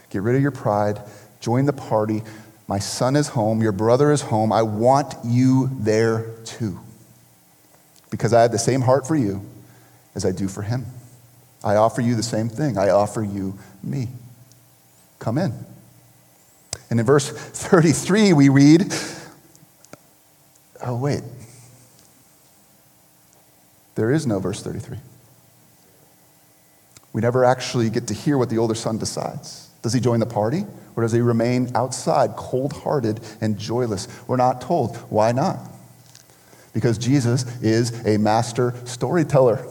Get 0.09 0.21
rid 0.21 0.35
of 0.35 0.41
your 0.41 0.51
pride. 0.51 1.01
Join 1.39 1.65
the 1.65 1.73
party. 1.73 2.23
My 2.67 2.79
son 2.79 3.15
is 3.15 3.29
home. 3.29 3.61
Your 3.61 3.71
brother 3.71 4.11
is 4.11 4.21
home. 4.21 4.51
I 4.51 4.61
want 4.61 5.15
you 5.25 5.69
there 5.79 6.31
too. 6.45 6.79
Because 8.09 8.33
I 8.33 8.41
have 8.41 8.51
the 8.51 8.59
same 8.59 8.81
heart 8.81 9.07
for 9.07 9.15
you 9.15 9.45
as 10.15 10.25
I 10.25 10.31
do 10.31 10.47
for 10.47 10.61
him. 10.61 10.85
I 11.63 11.75
offer 11.75 12.01
you 12.01 12.15
the 12.15 12.23
same 12.23 12.49
thing. 12.49 12.77
I 12.77 12.89
offer 12.89 13.23
you 13.23 13.57
me. 13.83 14.09
Come 15.19 15.37
in. 15.37 15.53
And 16.89 16.99
in 16.99 17.05
verse 17.05 17.29
33, 17.29 18.33
we 18.33 18.49
read, 18.49 18.93
oh, 20.83 20.95
wait. 20.95 21.23
There 23.95 24.11
is 24.11 24.25
no 24.25 24.39
verse 24.39 24.63
33. 24.63 24.97
We 27.13 27.21
never 27.21 27.43
actually 27.43 27.89
get 27.89 28.07
to 28.07 28.13
hear 28.13 28.37
what 28.37 28.49
the 28.49 28.57
older 28.57 28.75
son 28.75 28.97
decides. 28.97 29.69
Does 29.81 29.93
he 29.93 29.99
join 29.99 30.19
the 30.19 30.25
party 30.25 30.65
or 30.95 31.03
does 31.03 31.11
he 31.11 31.21
remain 31.21 31.71
outside, 31.75 32.35
cold 32.35 32.73
hearted 32.73 33.19
and 33.41 33.57
joyless? 33.57 34.07
We're 34.27 34.37
not 34.37 34.61
told. 34.61 34.95
Why 35.09 35.31
not? 35.31 35.59
Because 36.73 36.97
Jesus 36.97 37.43
is 37.61 38.05
a 38.05 38.17
master 38.17 38.73
storyteller. 38.85 39.65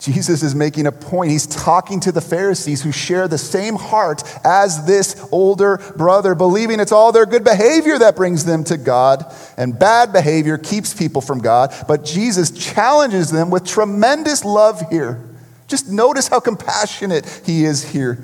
Jesus 0.00 0.42
is 0.42 0.54
making 0.54 0.86
a 0.86 0.92
point. 0.92 1.30
He's 1.30 1.46
talking 1.46 2.00
to 2.00 2.10
the 2.10 2.22
Pharisees 2.22 2.82
who 2.82 2.90
share 2.90 3.28
the 3.28 3.36
same 3.36 3.76
heart 3.76 4.22
as 4.44 4.86
this 4.86 5.28
older 5.30 5.76
brother, 5.94 6.34
believing 6.34 6.80
it's 6.80 6.90
all 6.90 7.12
their 7.12 7.26
good 7.26 7.44
behavior 7.44 7.98
that 7.98 8.16
brings 8.16 8.46
them 8.46 8.64
to 8.64 8.78
God, 8.78 9.30
and 9.58 9.78
bad 9.78 10.10
behavior 10.10 10.56
keeps 10.56 10.94
people 10.94 11.20
from 11.20 11.40
God. 11.40 11.74
But 11.86 12.02
Jesus 12.02 12.50
challenges 12.50 13.30
them 13.30 13.50
with 13.50 13.66
tremendous 13.66 14.42
love 14.42 14.80
here. 14.88 15.29
Just 15.70 15.88
notice 15.88 16.26
how 16.26 16.40
compassionate 16.40 17.42
he 17.46 17.64
is 17.64 17.92
here. 17.92 18.18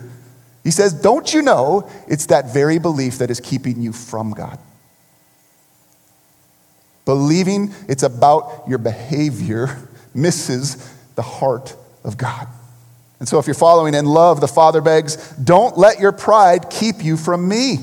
He 0.64 0.72
says, 0.72 0.92
Don't 0.92 1.32
you 1.32 1.42
know 1.42 1.88
it's 2.08 2.26
that 2.26 2.52
very 2.52 2.80
belief 2.80 3.18
that 3.18 3.30
is 3.30 3.38
keeping 3.38 3.80
you 3.80 3.92
from 3.92 4.32
God? 4.32 4.58
Believing 7.04 7.72
it's 7.88 8.02
about 8.02 8.64
your 8.66 8.78
behavior 8.78 9.88
misses 10.14 10.92
the 11.14 11.22
heart 11.22 11.76
of 12.02 12.18
God. 12.18 12.48
And 13.20 13.28
so, 13.28 13.38
if 13.38 13.46
you're 13.46 13.54
following 13.54 13.94
in 13.94 14.06
love, 14.06 14.40
the 14.40 14.48
Father 14.48 14.80
begs, 14.80 15.30
Don't 15.36 15.78
let 15.78 16.00
your 16.00 16.10
pride 16.10 16.68
keep 16.68 17.04
you 17.04 17.16
from 17.16 17.48
me. 17.48 17.78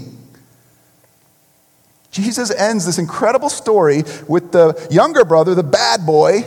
Jesus 2.12 2.52
ends 2.52 2.86
this 2.86 3.00
incredible 3.00 3.50
story 3.50 4.04
with 4.28 4.52
the 4.52 4.88
younger 4.92 5.24
brother, 5.24 5.56
the 5.56 5.64
bad 5.64 6.06
boy, 6.06 6.42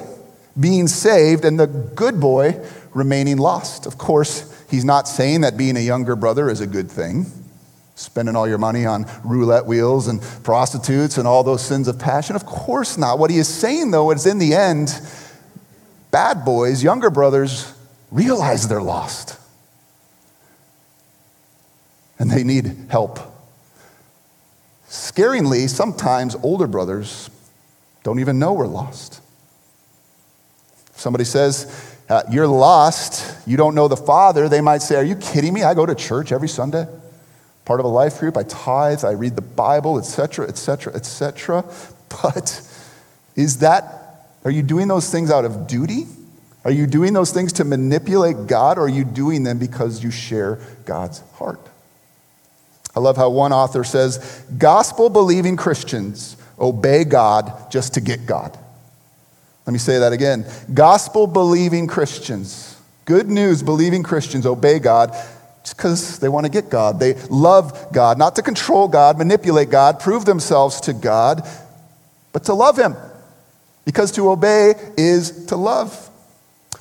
being 0.58 0.86
saved, 0.86 1.46
and 1.46 1.58
the 1.58 1.66
good 1.66 2.20
boy 2.20 2.62
remaining 2.96 3.36
lost. 3.36 3.86
Of 3.86 3.98
course, 3.98 4.52
he's 4.70 4.84
not 4.84 5.06
saying 5.06 5.42
that 5.42 5.56
being 5.56 5.76
a 5.76 5.80
younger 5.80 6.16
brother 6.16 6.48
is 6.48 6.60
a 6.60 6.66
good 6.66 6.90
thing, 6.90 7.26
spending 7.94 8.34
all 8.34 8.48
your 8.48 8.58
money 8.58 8.86
on 8.86 9.06
roulette 9.22 9.66
wheels 9.66 10.08
and 10.08 10.20
prostitutes 10.42 11.18
and 11.18 11.28
all 11.28 11.44
those 11.44 11.64
sins 11.64 11.86
of 11.86 11.98
passion. 11.98 12.34
Of 12.34 12.46
course 12.46 12.96
not. 12.96 13.18
What 13.18 13.30
he 13.30 13.38
is 13.38 13.48
saying, 13.48 13.90
though, 13.90 14.10
is 14.10 14.26
in 14.26 14.38
the 14.38 14.54
end, 14.54 14.98
bad 16.10 16.44
boys, 16.44 16.82
younger 16.82 17.10
brothers, 17.10 17.72
realize 18.10 18.66
they're 18.66 18.82
lost. 18.82 19.38
And 22.18 22.30
they 22.30 22.44
need 22.44 22.86
help. 22.88 23.20
Scaringly, 24.88 25.68
sometimes 25.68 26.34
older 26.36 26.66
brothers 26.66 27.28
don't 28.04 28.20
even 28.20 28.38
know 28.38 28.54
we're 28.54 28.66
lost. 28.66 29.20
Somebody 30.94 31.24
says, 31.24 31.95
uh, 32.08 32.22
You're 32.30 32.46
lost, 32.46 33.36
you 33.46 33.56
don't 33.56 33.74
know 33.74 33.88
the 33.88 33.96
Father, 33.96 34.48
they 34.48 34.60
might 34.60 34.82
say, 34.82 34.96
Are 34.96 35.04
you 35.04 35.16
kidding 35.16 35.52
me? 35.52 35.62
I 35.62 35.74
go 35.74 35.86
to 35.86 35.94
church 35.94 36.32
every 36.32 36.48
Sunday, 36.48 36.86
part 37.64 37.80
of 37.80 37.86
a 37.86 37.90
life 37.90 38.20
group, 38.20 38.36
I 38.36 38.44
tithe, 38.44 39.04
I 39.04 39.12
read 39.12 39.36
the 39.36 39.42
Bible, 39.42 39.98
etc., 39.98 40.48
etc., 40.48 40.94
etc. 40.94 41.64
But 42.22 42.62
is 43.34 43.58
that 43.58 44.06
are 44.44 44.50
you 44.50 44.62
doing 44.62 44.86
those 44.86 45.10
things 45.10 45.32
out 45.32 45.44
of 45.44 45.66
duty? 45.66 46.06
Are 46.64 46.70
you 46.70 46.86
doing 46.86 47.12
those 47.12 47.32
things 47.32 47.52
to 47.54 47.64
manipulate 47.64 48.46
God, 48.46 48.78
or 48.78 48.82
are 48.82 48.88
you 48.88 49.04
doing 49.04 49.42
them 49.42 49.58
because 49.58 50.04
you 50.04 50.12
share 50.12 50.60
God's 50.84 51.20
heart? 51.34 51.60
I 52.94 53.00
love 53.00 53.16
how 53.16 53.28
one 53.28 53.52
author 53.52 53.82
says 53.82 54.44
gospel 54.56 55.10
believing 55.10 55.56
Christians 55.56 56.36
obey 56.58 57.02
God 57.04 57.70
just 57.70 57.94
to 57.94 58.00
get 58.00 58.24
God. 58.24 58.56
Let 59.66 59.72
me 59.72 59.78
say 59.78 59.98
that 59.98 60.12
again. 60.12 60.46
Gospel 60.72 61.26
believing 61.26 61.86
Christians, 61.88 62.80
good 63.04 63.28
news 63.28 63.62
believing 63.62 64.02
Christians 64.02 64.46
obey 64.46 64.78
God 64.78 65.10
just 65.64 65.76
because 65.76 66.20
they 66.20 66.28
want 66.28 66.46
to 66.46 66.52
get 66.52 66.70
God. 66.70 67.00
They 67.00 67.14
love 67.28 67.88
God, 67.92 68.18
not 68.18 68.36
to 68.36 68.42
control 68.42 68.86
God, 68.86 69.18
manipulate 69.18 69.68
God, 69.68 69.98
prove 69.98 70.24
themselves 70.24 70.80
to 70.82 70.92
God, 70.92 71.46
but 72.32 72.44
to 72.44 72.54
love 72.54 72.78
Him. 72.78 72.94
Because 73.84 74.12
to 74.12 74.30
obey 74.30 74.74
is 74.96 75.46
to 75.46 75.56
love. 75.56 76.10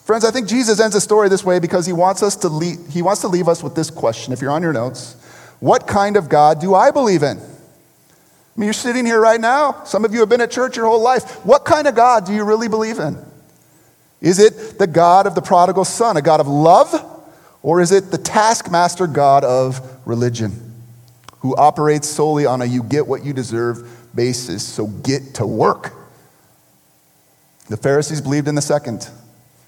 Friends, 0.06 0.24
I 0.24 0.30
think 0.30 0.48
Jesus 0.48 0.80
ends 0.80 0.94
the 0.94 1.02
story 1.02 1.30
this 1.30 1.44
way 1.44 1.58
because 1.58 1.88
he 1.88 1.94
wants 1.94 2.22
us 2.22 2.36
to 2.38 2.50
leave, 2.50 2.78
he 2.90 3.02
wants 3.02 3.22
to 3.22 3.28
leave 3.28 3.48
us 3.48 3.64
with 3.64 3.74
this 3.74 3.90
question. 3.90 4.34
If 4.34 4.42
you're 4.42 4.52
on 4.52 4.62
your 4.62 4.74
notes, 4.74 5.16
what 5.60 5.88
kind 5.88 6.16
of 6.16 6.30
God 6.30 6.62
do 6.62 6.76
I 6.76 6.92
believe 6.92 7.24
in? 7.24 7.40
I 8.56 8.60
mean, 8.60 8.68
you're 8.68 8.74
sitting 8.74 9.06
here 9.06 9.20
right 9.20 9.42
now. 9.42 9.84
Some 9.84 10.06
of 10.06 10.14
you 10.14 10.22
have 10.22 10.30
been 10.30 10.40
at 10.40 10.50
church 10.50 10.78
your 10.78 10.86
whole 10.86 11.02
life. 11.02 11.46
What 11.46 11.66
kind 11.66 11.88
of 11.88 11.96
God 11.96 12.26
do 12.26 12.34
you 12.34 12.46
really 12.46 12.70
believe 12.70 13.00
in? 13.00 13.18
Is 14.22 14.40
it 14.40 14.80
the 14.80 14.88
God 14.88 15.28
of 15.28 15.36
the 15.36 15.42
prodigal 15.42 15.84
son, 15.84 16.16
a 16.16 16.22
God 16.22 16.40
of 16.40 16.48
love? 16.48 16.94
Or 17.62 17.82
is 17.82 17.92
it 17.92 18.12
the 18.12 18.18
taskmaster 18.18 19.08
God 19.08 19.44
of 19.44 19.82
religion, 20.08 20.74
who 21.40 21.56
operates 21.56 22.08
solely 22.08 22.46
on 22.46 22.62
a 22.62 22.66
you 22.66 22.84
get 22.84 23.08
what 23.08 23.26
you 23.26 23.34
deserve 23.34 23.90
basis? 24.16 24.66
So 24.66 24.88
get 24.88 25.34
to 25.36 25.46
work. 25.46 25.94
The 27.68 27.78
Pharisees 27.78 28.22
believed 28.22 28.48
in 28.48 28.56
the 28.56 28.62
second. 28.62 29.10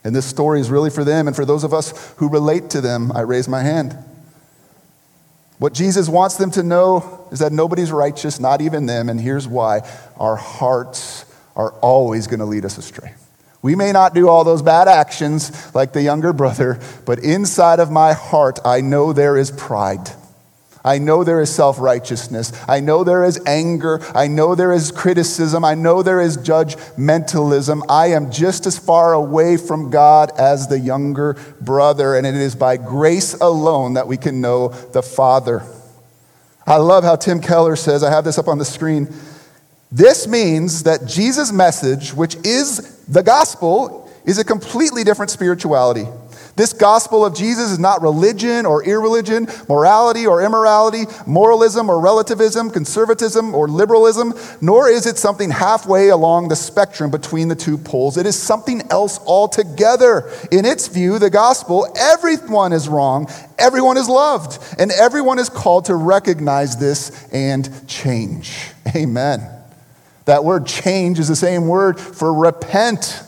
And 0.04 0.15
this 0.15 0.26
story 0.26 0.62
is 0.62 0.69
really 0.69 0.91
for 0.91 1.04
them 1.04 1.28
and 1.28 1.36
for 1.36 1.43
those 1.43 1.63
of 1.63 1.73
us 1.73 2.13
who 2.17 2.30
relate 2.30 2.69
to 2.69 2.82
them. 2.82 3.12
I 3.13 3.21
raise 3.21 3.50
my 3.50 3.63
hand. 3.63 3.97
What 5.58 5.73
Jesus 5.73 6.08
wants 6.08 6.36
them 6.36 6.52
to 6.52 6.63
know 6.63 7.16
is 7.32 7.40
that 7.40 7.52
nobody's 7.52 7.92
righteous, 7.92 8.40
not 8.40 8.62
even 8.62 8.86
them. 8.86 9.10
And 9.10 9.20
here's 9.20 9.48
why 9.48 9.82
our 10.18 10.36
hearts 10.36 11.26
are 11.56 11.72
always 11.82 12.28
going 12.28 12.40
to 12.40 12.46
lead 12.46 12.66
us 12.66 12.78
astray. 12.78 13.13
We 13.62 13.76
may 13.76 13.92
not 13.92 14.13
do 14.13 14.30
all 14.30 14.44
those 14.44 14.62
bad 14.62 14.88
actions 14.88 15.74
like 15.76 15.92
the 15.92 16.02
younger 16.02 16.32
brother, 16.32 16.80
but 17.06 17.20
inside 17.20 17.80
of 17.80 17.92
my 17.92 18.13
heart, 18.13 18.60
I 18.63 18.82
know 18.82 19.13
there 19.13 19.36
is 19.36 19.52
pride. 19.52 20.12
I 20.86 21.00
know 21.00 21.26
there 21.26 21.42
is 21.42 21.54
self 21.54 21.80
righteousness. 21.80 22.54
I 22.66 22.80
know 22.80 23.04
there 23.04 23.26
is 23.26 23.42
anger. 23.46 24.00
I 24.16 24.28
know 24.28 24.56
there 24.56 24.72
is 24.72 24.92
criticism. 24.92 25.66
I 25.66 25.74
know 25.74 26.02
there 26.02 26.22
is 26.22 26.38
judgmentalism. 26.38 27.82
I 27.90 28.12
am 28.12 28.32
just 28.32 28.66
as 28.66 28.80
far 28.80 29.13
away 29.13 29.58
from 29.58 29.90
God 29.90 30.32
as 30.40 30.68
the 30.68 30.80
younger 30.80 31.36
brother, 31.60 32.16
and 32.16 32.26
it 32.26 32.36
is 32.36 32.56
by 32.56 32.78
grace 32.78 33.34
alone 33.34 33.96
that 33.96 34.08
we 34.08 34.16
can 34.16 34.40
know 34.40 34.70
the 34.70 35.04
Father. 35.04 35.63
I 36.67 36.75
love 36.75 37.06
how 37.06 37.15
Tim 37.15 37.39
Keller 37.39 37.77
says, 37.77 38.03
I 38.03 38.12
have 38.12 38.25
this 38.25 38.38
up 38.38 38.49
on 38.49 38.58
the 38.58 38.65
screen. 38.65 39.08
This 39.89 40.27
means 40.27 40.84
that 40.84 41.06
Jesus' 41.06 41.53
message, 41.53 42.13
which 42.13 42.36
is 42.43 43.06
the 43.06 43.23
gospel, 43.23 44.12
is 44.25 44.38
a 44.38 44.43
completely 44.43 45.06
different 45.06 45.32
spirituality. 45.32 46.06
This 46.58 46.74
gospel 46.74 47.24
of 47.24 47.36
Jesus 47.36 47.70
is 47.70 47.78
not 47.78 48.02
religion 48.02 48.65
or 48.65 48.84
irreligion, 48.84 49.48
morality 49.70 50.26
or 50.26 50.41
immorality, 50.41 51.04
moralism 51.28 51.88
or 51.88 52.00
relativism, 52.00 52.72
conservatism 52.72 53.54
or 53.54 53.67
liberalism, 53.67 54.34
nor 54.60 54.89
is 54.89 55.06
it 55.06 55.20
something 55.20 55.52
halfway 55.52 56.10
along 56.10 56.48
the 56.48 56.56
spectrum 56.56 57.12
between 57.12 57.48
the 57.48 57.56
two 57.56 57.78
poles. 57.78 58.17
It 58.17 58.26
is 58.26 58.36
something 58.36 58.82
else 58.89 59.20
altogether. 59.20 60.32
In 60.52 60.65
its 60.65 60.88
view, 60.88 61.20
the 61.20 61.30
gospel, 61.30 61.93
everyone 61.96 62.74
is 62.74 62.89
wrong, 62.89 63.30
everyone 63.60 63.98
is 63.98 64.10
loved, 64.10 64.58
and 64.80 64.91
everyone 64.91 65.38
is 65.38 65.50
called 65.50 65.86
to 65.86 65.96
recognize 65.96 66.76
this 66.78 67.32
and 67.32 67.88
change. 67.88 68.72
Amen. 68.96 69.48
That 70.26 70.43
word 70.43 70.65
change 70.65 71.20
is 71.20 71.28
the 71.28 71.36
same 71.36 71.67
word 71.67 72.00
for 72.00 72.34
repent. 72.34 73.22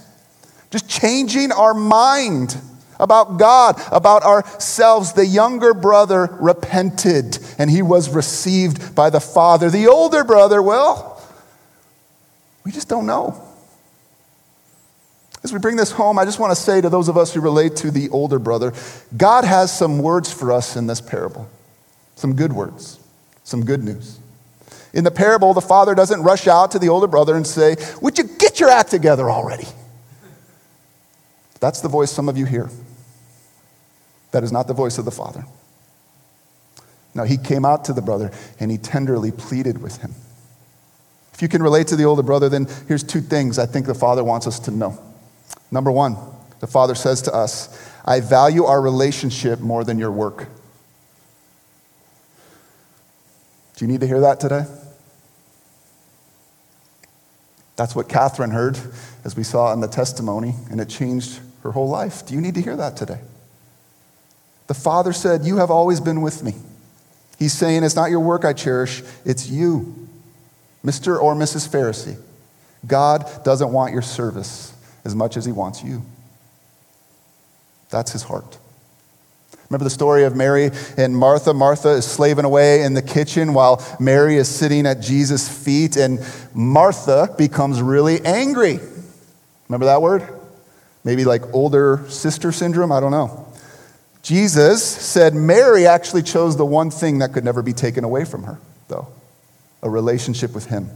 Just 0.72 0.90
changing 0.90 1.52
our 1.52 1.76
mind 1.76 2.60
about 3.00 3.38
God, 3.38 3.82
about 3.92 4.24
ourselves. 4.24 5.14
The 5.14 5.26
younger 5.26 5.74
brother 5.74 6.38
repented 6.40 7.40
and 7.58 7.70
he 7.70 7.82
was 7.82 8.10
received 8.10 8.96
by 8.96 9.10
the 9.10 9.20
father. 9.20 9.70
The 9.70 9.88
older 9.88 10.24
brother, 10.24 10.62
well, 10.62 11.22
we 12.66 12.72
just 12.72 12.90
don't 12.90 13.06
know. 13.06 13.46
As 15.44 15.54
we 15.54 15.60
bring 15.60 15.78
this 15.78 15.92
home, 15.92 16.20
I 16.20 16.26
just 16.26 16.40
want 16.40 16.52
to 16.52 16.62
say 16.62 16.82
to 16.82 16.90
those 16.90 17.08
of 17.08 17.18
us 17.18 17.34
who 17.34 17.40
relate 17.40 17.78
to 17.78 17.92
the 17.92 18.10
older 18.10 18.40
brother, 18.40 18.74
God 19.16 19.46
has 19.46 19.76
some 19.76 20.00
words 20.00 20.32
for 20.32 20.52
us 20.52 20.76
in 20.76 20.88
this 20.88 21.00
parable. 21.00 21.50
Some 22.16 22.36
good 22.36 22.52
words, 22.52 23.00
some 23.46 23.64
good 23.64 23.82
news. 23.84 24.20
In 24.92 25.06
the 25.06 25.12
parable, 25.12 25.54
the 25.54 25.62
father 25.62 25.96
doesn't 25.96 26.24
rush 26.24 26.48
out 26.48 26.72
to 26.72 26.80
the 26.80 26.90
older 26.90 27.08
brother 27.08 27.36
and 27.36 27.48
say, 27.48 27.78
Would 28.02 28.18
you 28.18 28.26
get 28.26 28.60
your 28.60 28.70
act 28.70 28.92
together 28.92 29.30
already? 29.30 29.68
That's 31.60 31.82
the 31.82 31.90
voice 31.90 32.12
some 32.12 32.28
of 32.28 32.38
you 32.38 32.46
hear. 32.46 32.70
That 34.32 34.44
is 34.44 34.52
not 34.52 34.68
the 34.68 34.74
voice 34.74 34.98
of 34.98 35.06
the 35.06 35.12
Father. 35.12 35.46
Now, 37.16 37.24
he 37.24 37.38
came 37.38 37.66
out 37.66 37.86
to 37.86 37.94
the 37.94 38.02
brother 38.02 38.32
and 38.60 38.70
he 38.70 38.78
tenderly 38.78 39.32
pleaded 39.32 39.82
with 39.82 39.98
him. 39.98 40.14
If 41.34 41.42
you 41.42 41.48
can 41.48 41.64
relate 41.64 41.88
to 41.88 41.96
the 41.96 42.04
older 42.04 42.22
brother, 42.22 42.50
then 42.50 42.68
here's 42.88 43.04
two 43.04 43.22
things 43.22 43.58
I 43.58 43.66
think 43.66 43.86
the 43.86 43.96
Father 43.96 44.24
wants 44.24 44.46
us 44.46 44.60
to 44.60 44.72
know. 44.72 45.00
Number 45.72 45.92
one, 45.92 46.18
the 46.60 46.68
Father 46.68 46.96
says 46.96 47.22
to 47.24 47.34
us, 47.34 47.90
I 48.06 48.20
value 48.20 48.66
our 48.66 48.82
relationship 48.82 49.60
more 49.60 49.84
than 49.84 49.98
your 49.98 50.12
work. 50.12 50.48
Do 53.76 53.86
you 53.86 53.88
need 53.88 54.02
to 54.02 54.08
hear 54.08 54.20
that 54.20 54.40
today? 54.40 54.66
That's 57.78 57.96
what 57.96 58.10
Catherine 58.10 58.52
heard, 58.52 58.78
as 59.24 59.38
we 59.38 59.44
saw 59.44 59.72
in 59.72 59.80
the 59.80 59.88
testimony, 59.88 60.56
and 60.70 60.82
it 60.82 60.90
changed 60.90 61.40
her 61.64 61.72
whole 61.72 61.88
life. 61.88 62.26
Do 62.26 62.34
you 62.34 62.42
need 62.42 62.56
to 62.56 62.62
hear 62.62 62.76
that 62.76 62.98
today? 62.98 63.22
The 64.70 64.76
Father 64.76 65.14
said, 65.14 65.46
You 65.46 65.58
have 65.58 65.72
always 65.72 66.00
been 66.00 66.22
with 66.22 66.44
me. 66.44 66.54
He's 67.40 67.54
saying, 67.54 67.84
It's 67.84 67.96
not 67.96 68.12
your 68.12 68.20
work 68.20 68.46
I 68.46 68.54
cherish, 68.54 69.02
it's 69.26 69.50
you, 69.50 70.08
Mr. 70.86 71.20
or 71.20 71.34
Mrs. 71.34 71.68
Pharisee. 71.68 72.18
God 72.86 73.28
doesn't 73.44 73.74
want 73.74 73.94
your 73.94 74.04
service 74.04 74.72
as 75.04 75.16
much 75.16 75.38
as 75.38 75.46
He 75.46 75.52
wants 75.52 75.84
you. 75.84 76.04
That's 77.90 78.12
His 78.12 78.22
heart. 78.22 78.60
Remember 79.72 79.86
the 79.86 79.90
story 79.90 80.24
of 80.24 80.36
Mary 80.36 80.70
and 80.98 81.18
Martha? 81.18 81.52
Martha 81.52 81.90
is 81.90 82.06
slaving 82.06 82.46
away 82.46 82.84
in 82.84 82.94
the 82.94 83.02
kitchen 83.02 83.56
while 83.56 83.84
Mary 84.00 84.36
is 84.36 84.48
sitting 84.48 84.86
at 84.86 85.00
Jesus' 85.00 85.50
feet, 85.50 85.98
and 85.98 86.20
Martha 86.54 87.34
becomes 87.40 87.82
really 87.82 88.24
angry. 88.24 88.80
Remember 89.68 89.88
that 89.88 90.04
word? 90.04 90.30
Maybe 91.04 91.26
like 91.26 91.56
older 91.56 92.06
sister 92.08 92.52
syndrome? 92.52 92.92
I 92.92 93.00
don't 93.00 93.12
know. 93.12 93.49
Jesus 94.30 94.86
said 94.86 95.34
Mary 95.34 95.88
actually 95.88 96.22
chose 96.22 96.56
the 96.56 96.64
one 96.64 96.92
thing 96.92 97.18
that 97.18 97.34
could 97.34 97.44
never 97.44 97.64
be 97.64 97.74
taken 97.74 98.04
away 98.04 98.26
from 98.26 98.44
her, 98.44 98.60
though 98.88 99.08
a 99.82 99.90
relationship 99.90 100.54
with 100.54 100.68
Him. 100.68 100.88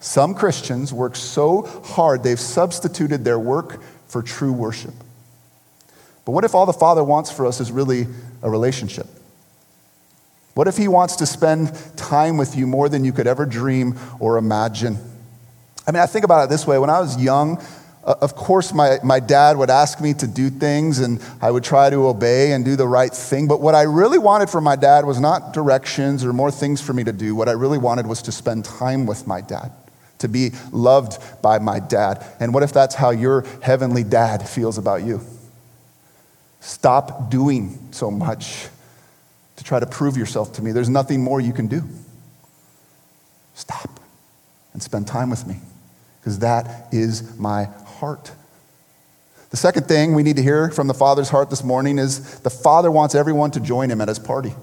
Some 0.00 0.34
Christians 0.34 0.92
work 0.92 1.14
so 1.14 1.62
hard 1.62 2.24
they've 2.24 2.40
substituted 2.40 3.24
their 3.24 3.38
work 3.38 3.80
for 4.08 4.24
true 4.24 4.52
worship. 4.52 4.94
But 6.24 6.32
what 6.32 6.42
if 6.42 6.52
all 6.52 6.66
the 6.66 6.72
Father 6.72 7.04
wants 7.04 7.30
for 7.30 7.46
us 7.46 7.60
is 7.60 7.70
really 7.70 8.08
a 8.42 8.50
relationship? 8.50 9.06
What 10.54 10.66
if 10.66 10.76
He 10.76 10.88
wants 10.88 11.14
to 11.14 11.26
spend 11.26 11.70
time 11.96 12.38
with 12.38 12.56
you 12.56 12.66
more 12.66 12.88
than 12.88 13.04
you 13.04 13.12
could 13.12 13.28
ever 13.28 13.46
dream 13.46 13.96
or 14.18 14.36
imagine? 14.36 14.98
I 15.86 15.92
mean, 15.92 16.02
I 16.02 16.06
think 16.06 16.24
about 16.24 16.42
it 16.42 16.50
this 16.50 16.66
way. 16.66 16.76
When 16.76 16.90
I 16.90 16.98
was 16.98 17.22
young, 17.22 17.62
Uh, 18.08 18.14
of 18.22 18.34
course, 18.34 18.72
my, 18.72 18.98
my 19.04 19.20
dad 19.20 19.58
would 19.58 19.68
ask 19.68 20.00
me 20.00 20.14
to 20.14 20.26
do 20.26 20.48
things 20.48 20.98
and 20.98 21.22
I 21.42 21.50
would 21.50 21.62
try 21.62 21.90
to 21.90 22.06
obey 22.08 22.52
and 22.52 22.64
do 22.64 22.74
the 22.74 22.88
right 22.88 23.12
thing. 23.12 23.46
But 23.46 23.60
what 23.60 23.74
I 23.74 23.82
really 23.82 24.16
wanted 24.16 24.48
from 24.48 24.64
my 24.64 24.76
dad 24.76 25.04
was 25.04 25.20
not 25.20 25.52
directions 25.52 26.24
or 26.24 26.32
more 26.32 26.50
things 26.50 26.80
for 26.80 26.94
me 26.94 27.04
to 27.04 27.12
do. 27.12 27.34
What 27.34 27.50
I 27.50 27.52
really 27.52 27.76
wanted 27.76 28.06
was 28.06 28.22
to 28.22 28.32
spend 28.32 28.64
time 28.64 29.04
with 29.04 29.26
my 29.26 29.42
dad, 29.42 29.72
to 30.20 30.28
be 30.28 30.52
loved 30.72 31.22
by 31.42 31.58
my 31.58 31.80
dad. 31.80 32.24
And 32.40 32.54
what 32.54 32.62
if 32.62 32.72
that's 32.72 32.94
how 32.94 33.10
your 33.10 33.44
heavenly 33.60 34.04
dad 34.04 34.48
feels 34.48 34.78
about 34.78 35.02
you? 35.02 35.20
Stop 36.60 37.30
doing 37.30 37.78
so 37.90 38.10
much 38.10 38.68
to 39.56 39.64
try 39.64 39.80
to 39.80 39.86
prove 39.86 40.16
yourself 40.16 40.54
to 40.54 40.62
me. 40.62 40.72
There's 40.72 40.88
nothing 40.88 41.22
more 41.22 41.42
you 41.42 41.52
can 41.52 41.66
do. 41.66 41.82
Stop 43.52 44.00
and 44.72 44.82
spend 44.82 45.06
time 45.06 45.28
with 45.28 45.46
me 45.46 45.56
because 46.20 46.38
that 46.38 46.88
is 46.90 47.38
my 47.38 47.68
heart. 47.98 48.32
The 49.50 49.56
second 49.56 49.86
thing 49.86 50.14
we 50.14 50.22
need 50.22 50.36
to 50.36 50.42
hear 50.42 50.70
from 50.70 50.88
the 50.88 50.94
Father's 50.94 51.30
heart 51.30 51.48
this 51.50 51.64
morning 51.64 51.98
is 51.98 52.40
the 52.40 52.50
Father 52.50 52.90
wants 52.90 53.14
everyone 53.14 53.50
to 53.52 53.60
join 53.60 53.90
him 53.90 54.00
at 54.00 54.08
his 54.08 54.18
party. 54.18 54.54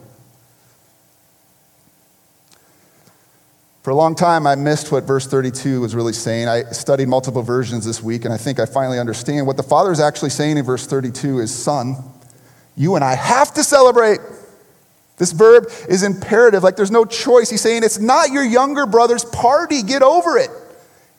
For 3.82 3.92
a 3.92 3.96
long 3.96 4.16
time, 4.16 4.48
I 4.48 4.56
missed 4.56 4.92
what 4.92 5.04
verse 5.04 5.28
32 5.28 5.82
was 5.82 5.94
really 5.94 6.14
saying. 6.14 6.48
I 6.48 6.64
studied 6.72 7.08
multiple 7.08 7.44
versions 7.44 7.86
this 7.86 8.02
week, 8.02 8.26
and 8.26 8.34
I 8.34 8.38
think 8.38 8.60
I 8.60 8.66
finally 8.66 9.00
understand. 9.00 9.46
What 9.46 9.58
the 9.58 9.64
Father 9.64 9.92
is 9.92 10.00
actually 10.00 10.32
saying 10.32 10.58
in 10.58 10.66
verse 10.66 10.88
32 10.88 11.40
is, 11.40 11.54
Son, 11.54 11.96
you 12.76 12.96
and 12.96 13.04
I 13.04 13.16
have 13.16 13.54
to 13.54 13.64
celebrate. 13.64 14.20
This 15.18 15.32
verb 15.32 15.70
is 15.88 16.04
imperative, 16.04 16.64
like 16.64 16.76
there's 16.76 16.92
no 16.92 17.06
choice. 17.06 17.50
He's 17.50 17.62
saying, 17.62 17.84
It's 17.84 18.00
not 18.00 18.32
your 18.32 18.44
younger 18.44 18.86
brother's 18.86 19.24
party. 19.24 19.84
Get 19.84 20.02
over 20.02 20.38
it. 20.38 20.50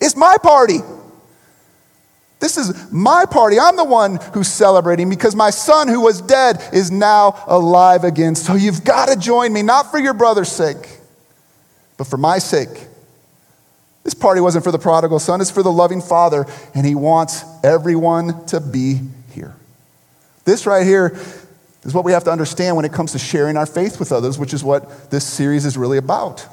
It's 0.00 0.16
my 0.16 0.36
party. 0.42 0.80
This 2.38 2.58
is 2.58 2.92
my 2.92 3.24
party. 3.24 3.58
I'm 3.58 3.76
the 3.76 3.84
one 3.84 4.16
who's 4.34 4.48
celebrating 4.48 5.08
because 5.08 5.34
my 5.34 5.50
son 5.50 5.88
who 5.88 6.02
was 6.02 6.20
dead 6.20 6.62
is 6.72 6.90
now 6.90 7.42
alive 7.46 8.04
again. 8.04 8.34
So 8.34 8.54
you've 8.54 8.84
got 8.84 9.08
to 9.08 9.18
join 9.18 9.52
me, 9.52 9.62
not 9.62 9.90
for 9.90 9.98
your 9.98 10.14
brother's 10.14 10.52
sake, 10.52 10.98
but 11.96 12.06
for 12.06 12.18
my 12.18 12.38
sake. 12.38 12.88
This 14.04 14.14
party 14.14 14.40
wasn't 14.40 14.64
for 14.64 14.70
the 14.70 14.78
prodigal 14.78 15.18
son, 15.18 15.40
it's 15.40 15.50
for 15.50 15.64
the 15.64 15.72
loving 15.72 16.00
father, 16.00 16.46
and 16.74 16.86
he 16.86 16.94
wants 16.94 17.42
everyone 17.64 18.46
to 18.46 18.60
be 18.60 19.00
here. 19.32 19.56
This 20.44 20.64
right 20.66 20.86
here 20.86 21.18
is 21.82 21.92
what 21.92 22.04
we 22.04 22.12
have 22.12 22.22
to 22.24 22.30
understand 22.30 22.76
when 22.76 22.84
it 22.84 22.92
comes 22.92 23.12
to 23.12 23.18
sharing 23.18 23.56
our 23.56 23.66
faith 23.66 23.98
with 23.98 24.12
others, 24.12 24.38
which 24.38 24.54
is 24.54 24.62
what 24.62 25.10
this 25.10 25.26
series 25.26 25.64
is 25.64 25.76
really 25.76 25.98
about. 25.98 26.46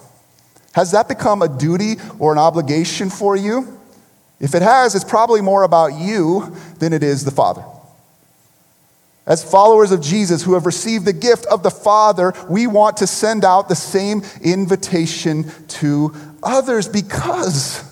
Has 0.74 0.92
that 0.92 1.08
become 1.08 1.44
a 1.44 1.48
duty 1.48 1.98
or 2.18 2.32
an 2.32 2.40
obligation 2.40 3.10
for 3.12 3.36
you? 3.36 3.80
If 4.44 4.56
it 4.56 4.62
has, 4.62 4.94
it's 4.94 5.06
probably 5.06 5.40
more 5.40 5.64
about 5.64 5.94
you 5.94 6.54
than 6.78 6.92
it 6.92 7.02
is 7.02 7.24
the 7.24 7.32
Father. 7.32 7.64
As 9.26 9.42
followers 9.42 9.94
of 9.94 10.02
Jesus 10.02 10.44
who 10.44 10.56
have 10.56 10.66
received 10.66 11.06
the 11.06 11.14
gift 11.14 11.46
of 11.46 11.64
the 11.64 11.72
Father, 11.72 12.34
we 12.50 12.68
want 12.68 12.98
to 12.98 13.08
send 13.08 13.46
out 13.46 13.70
the 13.70 13.76
same 13.76 14.22
invitation 14.42 15.50
to 15.70 16.14
others 16.44 16.90
because 16.90 17.90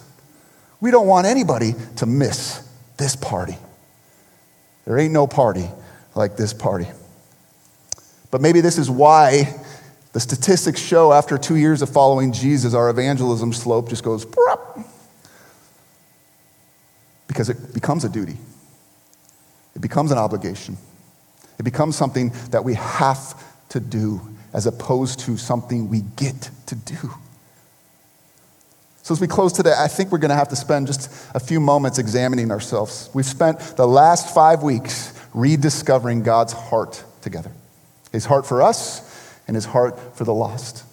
we 0.81 0.91
don't 0.91 1.07
want 1.07 1.25
anybody 1.25 1.73
to 1.95 2.05
miss 2.05 2.67
this 2.97 3.15
party. 3.15 3.55
There 4.83 4.99
ain't 4.99 5.13
no 5.13 5.27
party 5.27 5.69
like 6.15 6.35
this 6.35 6.53
party. 6.53 6.87
But 8.29 8.41
maybe 8.41 8.59
this 8.59 8.77
is 8.77 8.89
why 8.89 9.57
the 10.11 10.19
statistics 10.19 10.81
show 10.81 11.13
after 11.13 11.37
two 11.37 11.55
years 11.55 11.81
of 11.81 11.89
following 11.89 12.33
Jesus, 12.33 12.73
our 12.73 12.89
evangelism 12.89 13.53
slope 13.53 13.87
just 13.87 14.03
goes 14.03 14.25
because 17.31 17.47
it 17.47 17.73
becomes 17.73 18.03
a 18.03 18.09
duty, 18.09 18.35
it 19.73 19.81
becomes 19.81 20.11
an 20.11 20.17
obligation, 20.17 20.75
it 21.57 21.63
becomes 21.63 21.95
something 21.95 22.33
that 22.49 22.65
we 22.65 22.73
have 22.73 23.41
to 23.69 23.79
do 23.79 24.19
as 24.53 24.67
opposed 24.67 25.21
to 25.21 25.37
something 25.37 25.87
we 25.87 26.01
get 26.17 26.49
to 26.65 26.75
do. 26.75 26.97
So, 29.03 29.13
as 29.13 29.21
we 29.21 29.27
close 29.27 29.53
today, 29.53 29.73
I 29.77 29.87
think 29.87 30.11
we're 30.11 30.17
going 30.17 30.29
to 30.29 30.35
have 30.35 30.49
to 30.49 30.57
spend 30.57 30.87
just 30.87 31.09
a 31.33 31.39
few 31.39 31.61
moments 31.61 31.99
examining 31.99 32.51
ourselves. 32.51 33.09
We've 33.13 33.25
spent 33.25 33.59
the 33.77 33.87
last 33.87 34.35
five 34.35 34.61
weeks 34.61 35.17
rediscovering 35.33 36.23
God's 36.23 36.51
heart 36.51 37.01
together 37.21 37.51
His 38.11 38.25
heart 38.25 38.45
for 38.45 38.61
us 38.61 39.37
and 39.47 39.55
His 39.55 39.63
heart 39.63 40.17
for 40.17 40.25
the 40.25 40.33
lost. 40.33 40.83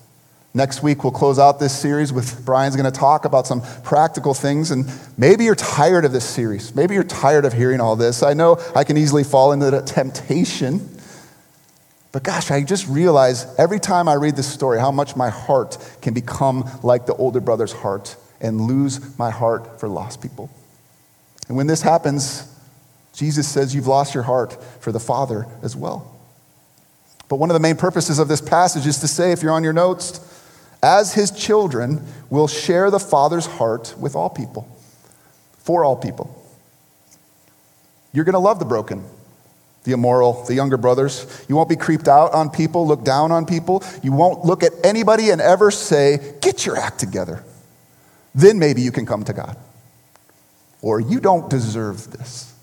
Next 0.54 0.82
week, 0.82 1.04
we'll 1.04 1.12
close 1.12 1.38
out 1.38 1.60
this 1.60 1.78
series 1.78 2.12
with 2.12 2.44
Brian's 2.44 2.74
going 2.74 2.90
to 2.90 2.98
talk 2.98 3.24
about 3.24 3.46
some 3.46 3.60
practical 3.82 4.32
things. 4.34 4.70
And 4.70 4.90
maybe 5.16 5.44
you're 5.44 5.54
tired 5.54 6.04
of 6.04 6.12
this 6.12 6.24
series. 6.24 6.74
Maybe 6.74 6.94
you're 6.94 7.04
tired 7.04 7.44
of 7.44 7.52
hearing 7.52 7.80
all 7.80 7.96
this. 7.96 8.22
I 8.22 8.32
know 8.32 8.58
I 8.74 8.84
can 8.84 8.96
easily 8.96 9.24
fall 9.24 9.52
into 9.52 9.70
the 9.70 9.82
temptation. 9.82 10.88
But 12.12 12.22
gosh, 12.22 12.50
I 12.50 12.62
just 12.62 12.88
realize 12.88 13.46
every 13.58 13.78
time 13.78 14.08
I 14.08 14.14
read 14.14 14.36
this 14.36 14.50
story 14.50 14.80
how 14.80 14.90
much 14.90 15.14
my 15.14 15.28
heart 15.28 15.76
can 16.00 16.14
become 16.14 16.68
like 16.82 17.04
the 17.04 17.14
older 17.14 17.40
brother's 17.40 17.72
heart 17.72 18.16
and 18.40 18.62
lose 18.62 19.18
my 19.18 19.30
heart 19.30 19.78
for 19.78 19.88
lost 19.88 20.22
people. 20.22 20.50
And 21.48 21.56
when 21.56 21.66
this 21.66 21.82
happens, 21.82 22.50
Jesus 23.12 23.46
says 23.46 23.74
you've 23.74 23.86
lost 23.86 24.14
your 24.14 24.22
heart 24.22 24.62
for 24.80 24.92
the 24.92 25.00
Father 25.00 25.46
as 25.62 25.76
well. 25.76 26.14
But 27.28 27.36
one 27.36 27.50
of 27.50 27.54
the 27.54 27.60
main 27.60 27.76
purposes 27.76 28.18
of 28.18 28.28
this 28.28 28.40
passage 28.40 28.86
is 28.86 29.00
to 29.00 29.08
say, 29.08 29.32
if 29.32 29.42
you're 29.42 29.52
on 29.52 29.62
your 29.62 29.72
notes, 29.74 30.20
as 30.82 31.14
his 31.14 31.30
children, 31.30 32.04
will 32.30 32.48
share 32.48 32.90
the 32.90 33.00
Father's 33.00 33.46
heart 33.46 33.94
with 33.98 34.14
all 34.14 34.30
people, 34.30 34.68
for 35.58 35.84
all 35.84 35.96
people. 35.96 36.34
You're 38.12 38.24
going 38.24 38.34
to 38.34 38.38
love 38.38 38.58
the 38.58 38.64
broken, 38.64 39.04
the 39.84 39.92
immoral, 39.92 40.44
the 40.44 40.54
younger 40.54 40.76
brothers. 40.76 41.44
You 41.48 41.56
won't 41.56 41.68
be 41.68 41.76
creeped 41.76 42.08
out 42.08 42.32
on 42.32 42.50
people, 42.50 42.86
look 42.86 43.04
down 43.04 43.32
on 43.32 43.46
people. 43.46 43.82
You 44.02 44.12
won't 44.12 44.44
look 44.44 44.62
at 44.62 44.72
anybody 44.84 45.30
and 45.30 45.40
ever 45.40 45.70
say, 45.70 46.36
Get 46.40 46.66
your 46.66 46.76
act 46.76 46.98
together. 46.98 47.44
Then 48.34 48.58
maybe 48.58 48.82
you 48.82 48.92
can 48.92 49.06
come 49.06 49.24
to 49.24 49.32
God. 49.32 49.56
Or 50.80 51.00
you 51.00 51.20
don't 51.20 51.50
deserve 51.50 52.12
this. 52.12 52.54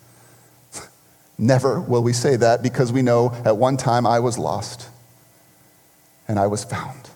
Never 1.37 1.81
will 1.81 2.03
we 2.03 2.13
say 2.13 2.37
that 2.37 2.63
because 2.63 2.93
we 2.93 3.01
know 3.01 3.31
at 3.43 3.57
one 3.57 3.77
time 3.77 4.07
I 4.07 4.19
was 4.19 4.37
lost 4.37 4.89
and 6.27 6.39
I 6.39 6.47
was 6.47 6.63
found. 6.63 7.09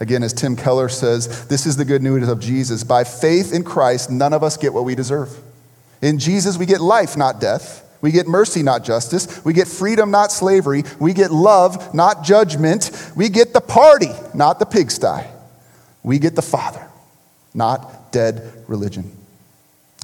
Again, 0.00 0.22
as 0.22 0.32
Tim 0.32 0.54
Keller 0.54 0.88
says, 0.88 1.46
this 1.48 1.66
is 1.66 1.76
the 1.76 1.84
good 1.84 2.02
news 2.02 2.28
of 2.28 2.38
Jesus. 2.38 2.84
By 2.84 3.04
faith 3.04 3.52
in 3.52 3.64
Christ, 3.64 4.10
none 4.10 4.32
of 4.32 4.42
us 4.42 4.56
get 4.56 4.72
what 4.72 4.84
we 4.84 4.94
deserve. 4.94 5.36
In 6.00 6.18
Jesus, 6.18 6.56
we 6.56 6.66
get 6.66 6.80
life, 6.80 7.16
not 7.16 7.40
death. 7.40 7.84
We 8.00 8.12
get 8.12 8.28
mercy, 8.28 8.62
not 8.62 8.84
justice. 8.84 9.44
We 9.44 9.52
get 9.52 9.66
freedom, 9.66 10.12
not 10.12 10.30
slavery. 10.30 10.84
We 11.00 11.14
get 11.14 11.32
love, 11.32 11.92
not 11.94 12.22
judgment. 12.22 13.12
We 13.16 13.28
get 13.28 13.52
the 13.52 13.60
party, 13.60 14.12
not 14.34 14.60
the 14.60 14.66
pigsty. 14.66 15.26
We 16.04 16.20
get 16.20 16.36
the 16.36 16.42
Father, 16.42 16.86
not 17.52 18.12
dead 18.12 18.64
religion. 18.68 19.17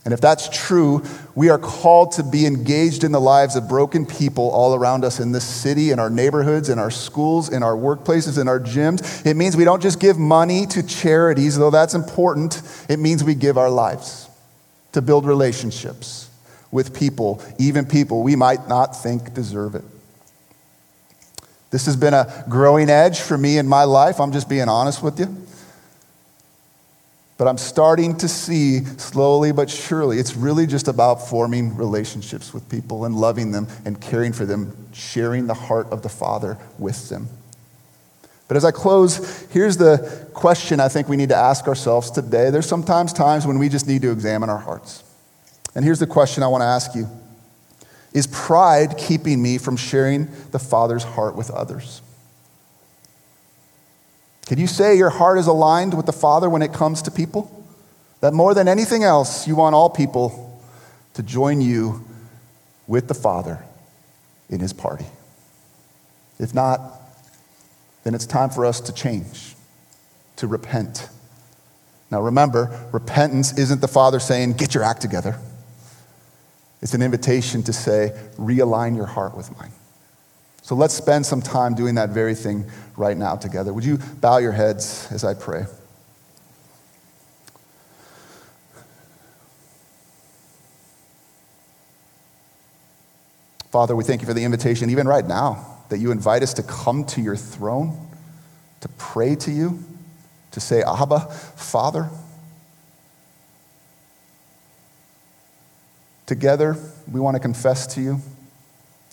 And 0.04 0.12
if 0.12 0.20
that's 0.20 0.50
true, 0.50 1.02
we 1.34 1.48
are 1.48 1.58
called 1.58 2.12
to 2.12 2.22
be 2.22 2.44
engaged 2.44 3.04
in 3.04 3.12
the 3.12 3.20
lives 3.20 3.56
of 3.56 3.68
broken 3.68 4.04
people 4.04 4.50
all 4.50 4.74
around 4.74 5.02
us 5.02 5.18
in 5.18 5.32
this 5.32 5.44
city, 5.44 5.92
in 5.92 5.98
our 5.98 6.10
neighborhoods, 6.10 6.68
in 6.68 6.78
our 6.78 6.90
schools, 6.90 7.50
in 7.50 7.62
our 7.62 7.74
workplaces, 7.74 8.38
in 8.38 8.46
our 8.46 8.60
gyms. 8.60 9.24
It 9.24 9.34
means 9.34 9.56
we 9.56 9.64
don't 9.64 9.80
just 9.82 10.00
give 10.00 10.18
money 10.18 10.66
to 10.66 10.82
charities, 10.82 11.56
though 11.56 11.70
that's 11.70 11.94
important. 11.94 12.60
It 12.90 12.98
means 12.98 13.24
we 13.24 13.34
give 13.34 13.56
our 13.56 13.70
lives 13.70 14.28
to 14.92 15.00
build 15.00 15.24
relationships 15.24 16.28
with 16.70 16.94
people, 16.94 17.42
even 17.58 17.86
people 17.86 18.22
we 18.22 18.36
might 18.36 18.68
not 18.68 18.94
think 19.00 19.32
deserve 19.32 19.74
it. 19.74 19.84
This 21.70 21.86
has 21.86 21.96
been 21.96 22.14
a 22.14 22.44
growing 22.48 22.90
edge 22.90 23.20
for 23.20 23.38
me 23.38 23.58
in 23.58 23.66
my 23.66 23.84
life. 23.84 24.20
I'm 24.20 24.32
just 24.32 24.48
being 24.48 24.68
honest 24.68 25.02
with 25.02 25.18
you. 25.18 25.43
But 27.36 27.48
I'm 27.48 27.58
starting 27.58 28.16
to 28.18 28.28
see 28.28 28.84
slowly 28.84 29.50
but 29.52 29.68
surely, 29.68 30.18
it's 30.18 30.36
really 30.36 30.66
just 30.66 30.86
about 30.86 31.28
forming 31.28 31.76
relationships 31.76 32.54
with 32.54 32.68
people 32.68 33.04
and 33.04 33.16
loving 33.16 33.50
them 33.50 33.66
and 33.84 34.00
caring 34.00 34.32
for 34.32 34.46
them, 34.46 34.76
sharing 34.92 35.46
the 35.46 35.54
heart 35.54 35.88
of 35.90 36.02
the 36.02 36.08
Father 36.08 36.58
with 36.78 37.08
them. 37.08 37.28
But 38.46 38.56
as 38.56 38.64
I 38.64 38.70
close, 38.70 39.46
here's 39.50 39.76
the 39.78 40.28
question 40.34 40.78
I 40.78 40.88
think 40.88 41.08
we 41.08 41.16
need 41.16 41.30
to 41.30 41.36
ask 41.36 41.66
ourselves 41.66 42.10
today. 42.10 42.50
There's 42.50 42.68
sometimes 42.68 43.12
times 43.12 43.46
when 43.46 43.58
we 43.58 43.68
just 43.68 43.88
need 43.88 44.02
to 44.02 44.12
examine 44.12 44.50
our 44.50 44.58
hearts. 44.58 45.02
And 45.74 45.84
here's 45.84 45.98
the 45.98 46.06
question 46.06 46.42
I 46.42 46.48
want 46.48 46.60
to 46.60 46.66
ask 46.66 46.94
you 46.94 47.08
Is 48.12 48.26
pride 48.26 48.96
keeping 48.98 49.42
me 49.42 49.58
from 49.58 49.76
sharing 49.76 50.28
the 50.52 50.58
Father's 50.58 51.04
heart 51.04 51.34
with 51.36 51.50
others? 51.50 52.02
Can 54.46 54.58
you 54.58 54.66
say 54.66 54.96
your 54.96 55.10
heart 55.10 55.38
is 55.38 55.46
aligned 55.46 55.94
with 55.94 56.06
the 56.06 56.12
Father 56.12 56.50
when 56.50 56.62
it 56.62 56.72
comes 56.72 57.02
to 57.02 57.10
people? 57.10 57.64
That 58.20 58.34
more 58.34 58.54
than 58.54 58.68
anything 58.68 59.02
else, 59.02 59.46
you 59.46 59.56
want 59.56 59.74
all 59.74 59.90
people 59.90 60.60
to 61.14 61.22
join 61.22 61.60
you 61.60 62.04
with 62.86 63.08
the 63.08 63.14
Father 63.14 63.64
in 64.50 64.60
his 64.60 64.72
party. 64.72 65.06
If 66.38 66.54
not, 66.54 66.80
then 68.02 68.14
it's 68.14 68.26
time 68.26 68.50
for 68.50 68.66
us 68.66 68.80
to 68.82 68.92
change, 68.92 69.54
to 70.36 70.46
repent. 70.46 71.08
Now 72.10 72.20
remember, 72.20 72.88
repentance 72.92 73.56
isn't 73.58 73.80
the 73.80 73.88
Father 73.88 74.20
saying, 74.20 74.54
get 74.54 74.74
your 74.74 74.84
act 74.84 75.00
together. 75.00 75.38
It's 76.82 76.92
an 76.92 77.00
invitation 77.00 77.62
to 77.62 77.72
say, 77.72 78.12
realign 78.36 78.94
your 78.94 79.06
heart 79.06 79.34
with 79.36 79.56
mine. 79.58 79.72
So 80.64 80.74
let's 80.74 80.94
spend 80.94 81.26
some 81.26 81.42
time 81.42 81.74
doing 81.74 81.96
that 81.96 82.08
very 82.08 82.34
thing 82.34 82.64
right 82.96 83.18
now 83.18 83.36
together. 83.36 83.70
Would 83.70 83.84
you 83.84 83.98
bow 83.98 84.38
your 84.38 84.52
heads 84.52 85.06
as 85.10 85.22
I 85.22 85.34
pray? 85.34 85.66
Father, 93.70 93.94
we 93.94 94.04
thank 94.04 94.22
you 94.22 94.26
for 94.26 94.32
the 94.32 94.42
invitation, 94.42 94.88
even 94.88 95.06
right 95.06 95.26
now, 95.26 95.82
that 95.90 95.98
you 95.98 96.10
invite 96.10 96.42
us 96.42 96.54
to 96.54 96.62
come 96.62 97.04
to 97.08 97.20
your 97.20 97.36
throne, 97.36 98.08
to 98.80 98.88
pray 98.96 99.34
to 99.34 99.50
you, 99.50 99.84
to 100.52 100.60
say, 100.60 100.82
Abba, 100.82 101.20
Father. 101.56 102.08
Together, 106.24 106.74
we 107.12 107.20
want 107.20 107.34
to 107.34 107.40
confess 107.40 107.86
to 107.88 108.00
you 108.00 108.22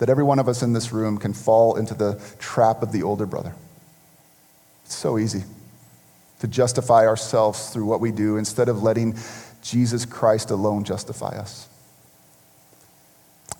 that 0.01 0.09
every 0.09 0.23
one 0.23 0.39
of 0.39 0.49
us 0.49 0.63
in 0.63 0.73
this 0.73 0.91
room 0.91 1.15
can 1.19 1.31
fall 1.31 1.75
into 1.75 1.93
the 1.93 2.19
trap 2.39 2.81
of 2.81 2.91
the 2.91 3.03
older 3.03 3.27
brother. 3.27 3.53
It's 4.83 4.95
so 4.95 5.19
easy 5.19 5.43
to 6.39 6.47
justify 6.47 7.05
ourselves 7.05 7.69
through 7.69 7.85
what 7.85 8.01
we 8.01 8.11
do 8.11 8.37
instead 8.37 8.67
of 8.67 8.81
letting 8.81 9.15
Jesus 9.61 10.05
Christ 10.05 10.49
alone 10.49 10.85
justify 10.85 11.37
us. 11.37 11.69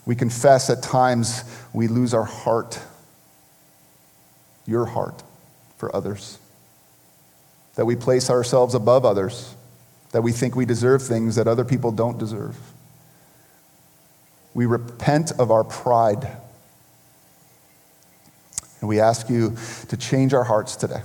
We 0.04 0.16
confess 0.16 0.68
at 0.68 0.82
times 0.82 1.44
we 1.72 1.86
lose 1.86 2.12
our 2.12 2.24
heart, 2.24 2.80
your 4.66 4.86
heart, 4.86 5.22
for 5.76 5.94
others. 5.94 6.40
That 7.76 7.84
we 7.84 7.94
place 7.94 8.28
ourselves 8.30 8.74
above 8.74 9.04
others. 9.04 9.54
That 10.10 10.22
we 10.22 10.32
think 10.32 10.56
we 10.56 10.64
deserve 10.64 11.04
things 11.04 11.36
that 11.36 11.46
other 11.46 11.64
people 11.64 11.92
don't 11.92 12.18
deserve. 12.18 12.58
We 14.54 14.66
repent 14.66 15.32
of 15.38 15.50
our 15.50 15.64
pride. 15.64 16.28
And 18.80 18.88
we 18.88 19.00
ask 19.00 19.30
you 19.30 19.56
to 19.88 19.96
change 19.96 20.34
our 20.34 20.44
hearts 20.44 20.76
today. 20.76 21.02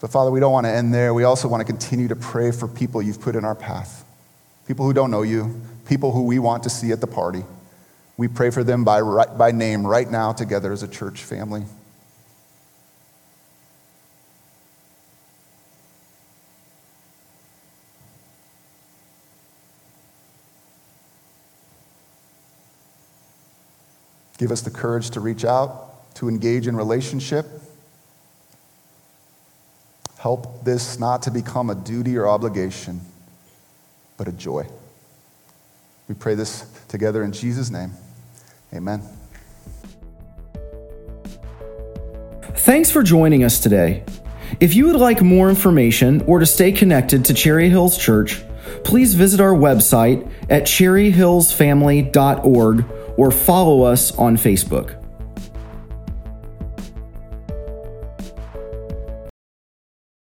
But 0.00 0.10
Father, 0.10 0.30
we 0.30 0.40
don't 0.40 0.52
want 0.52 0.64
to 0.64 0.70
end 0.70 0.94
there. 0.94 1.12
We 1.12 1.24
also 1.24 1.46
want 1.46 1.60
to 1.60 1.64
continue 1.66 2.08
to 2.08 2.16
pray 2.16 2.50
for 2.50 2.66
people 2.66 3.02
you've 3.02 3.20
put 3.20 3.36
in 3.36 3.44
our 3.44 3.54
path 3.54 4.04
people 4.70 4.86
who 4.86 4.92
don't 4.92 5.10
know 5.10 5.22
you, 5.22 5.60
people 5.84 6.12
who 6.12 6.22
we 6.22 6.38
want 6.38 6.62
to 6.62 6.70
see 6.70 6.92
at 6.92 7.00
the 7.00 7.06
party. 7.08 7.42
We 8.16 8.28
pray 8.28 8.50
for 8.50 8.62
them 8.62 8.84
by, 8.84 9.00
by 9.26 9.50
name 9.50 9.84
right 9.84 10.08
now 10.08 10.32
together 10.32 10.72
as 10.72 10.84
a 10.84 10.88
church 10.88 11.24
family. 11.24 11.64
Give 24.40 24.50
us 24.50 24.62
the 24.62 24.70
courage 24.70 25.10
to 25.10 25.20
reach 25.20 25.44
out, 25.44 26.14
to 26.14 26.30
engage 26.30 26.66
in 26.66 26.74
relationship. 26.74 27.44
Help 30.16 30.64
this 30.64 30.98
not 30.98 31.20
to 31.24 31.30
become 31.30 31.68
a 31.68 31.74
duty 31.74 32.16
or 32.16 32.26
obligation, 32.26 33.02
but 34.16 34.28
a 34.28 34.32
joy. 34.32 34.66
We 36.08 36.14
pray 36.14 36.36
this 36.36 36.64
together 36.88 37.22
in 37.22 37.32
Jesus' 37.32 37.68
name. 37.68 37.92
Amen. 38.72 39.02
Thanks 42.54 42.90
for 42.90 43.02
joining 43.02 43.44
us 43.44 43.60
today. 43.60 44.04
If 44.58 44.74
you 44.74 44.86
would 44.86 44.96
like 44.96 45.20
more 45.20 45.50
information 45.50 46.22
or 46.22 46.38
to 46.38 46.46
stay 46.46 46.72
connected 46.72 47.26
to 47.26 47.34
Cherry 47.34 47.68
Hills 47.68 47.98
Church, 47.98 48.42
please 48.84 49.12
visit 49.12 49.42
our 49.42 49.52
website 49.52 50.26
at 50.48 50.62
cherryhillsfamily.org 50.62 52.99
or 53.20 53.30
follow 53.30 53.82
us 53.82 54.16
on 54.16 54.34
Facebook. 54.34 54.99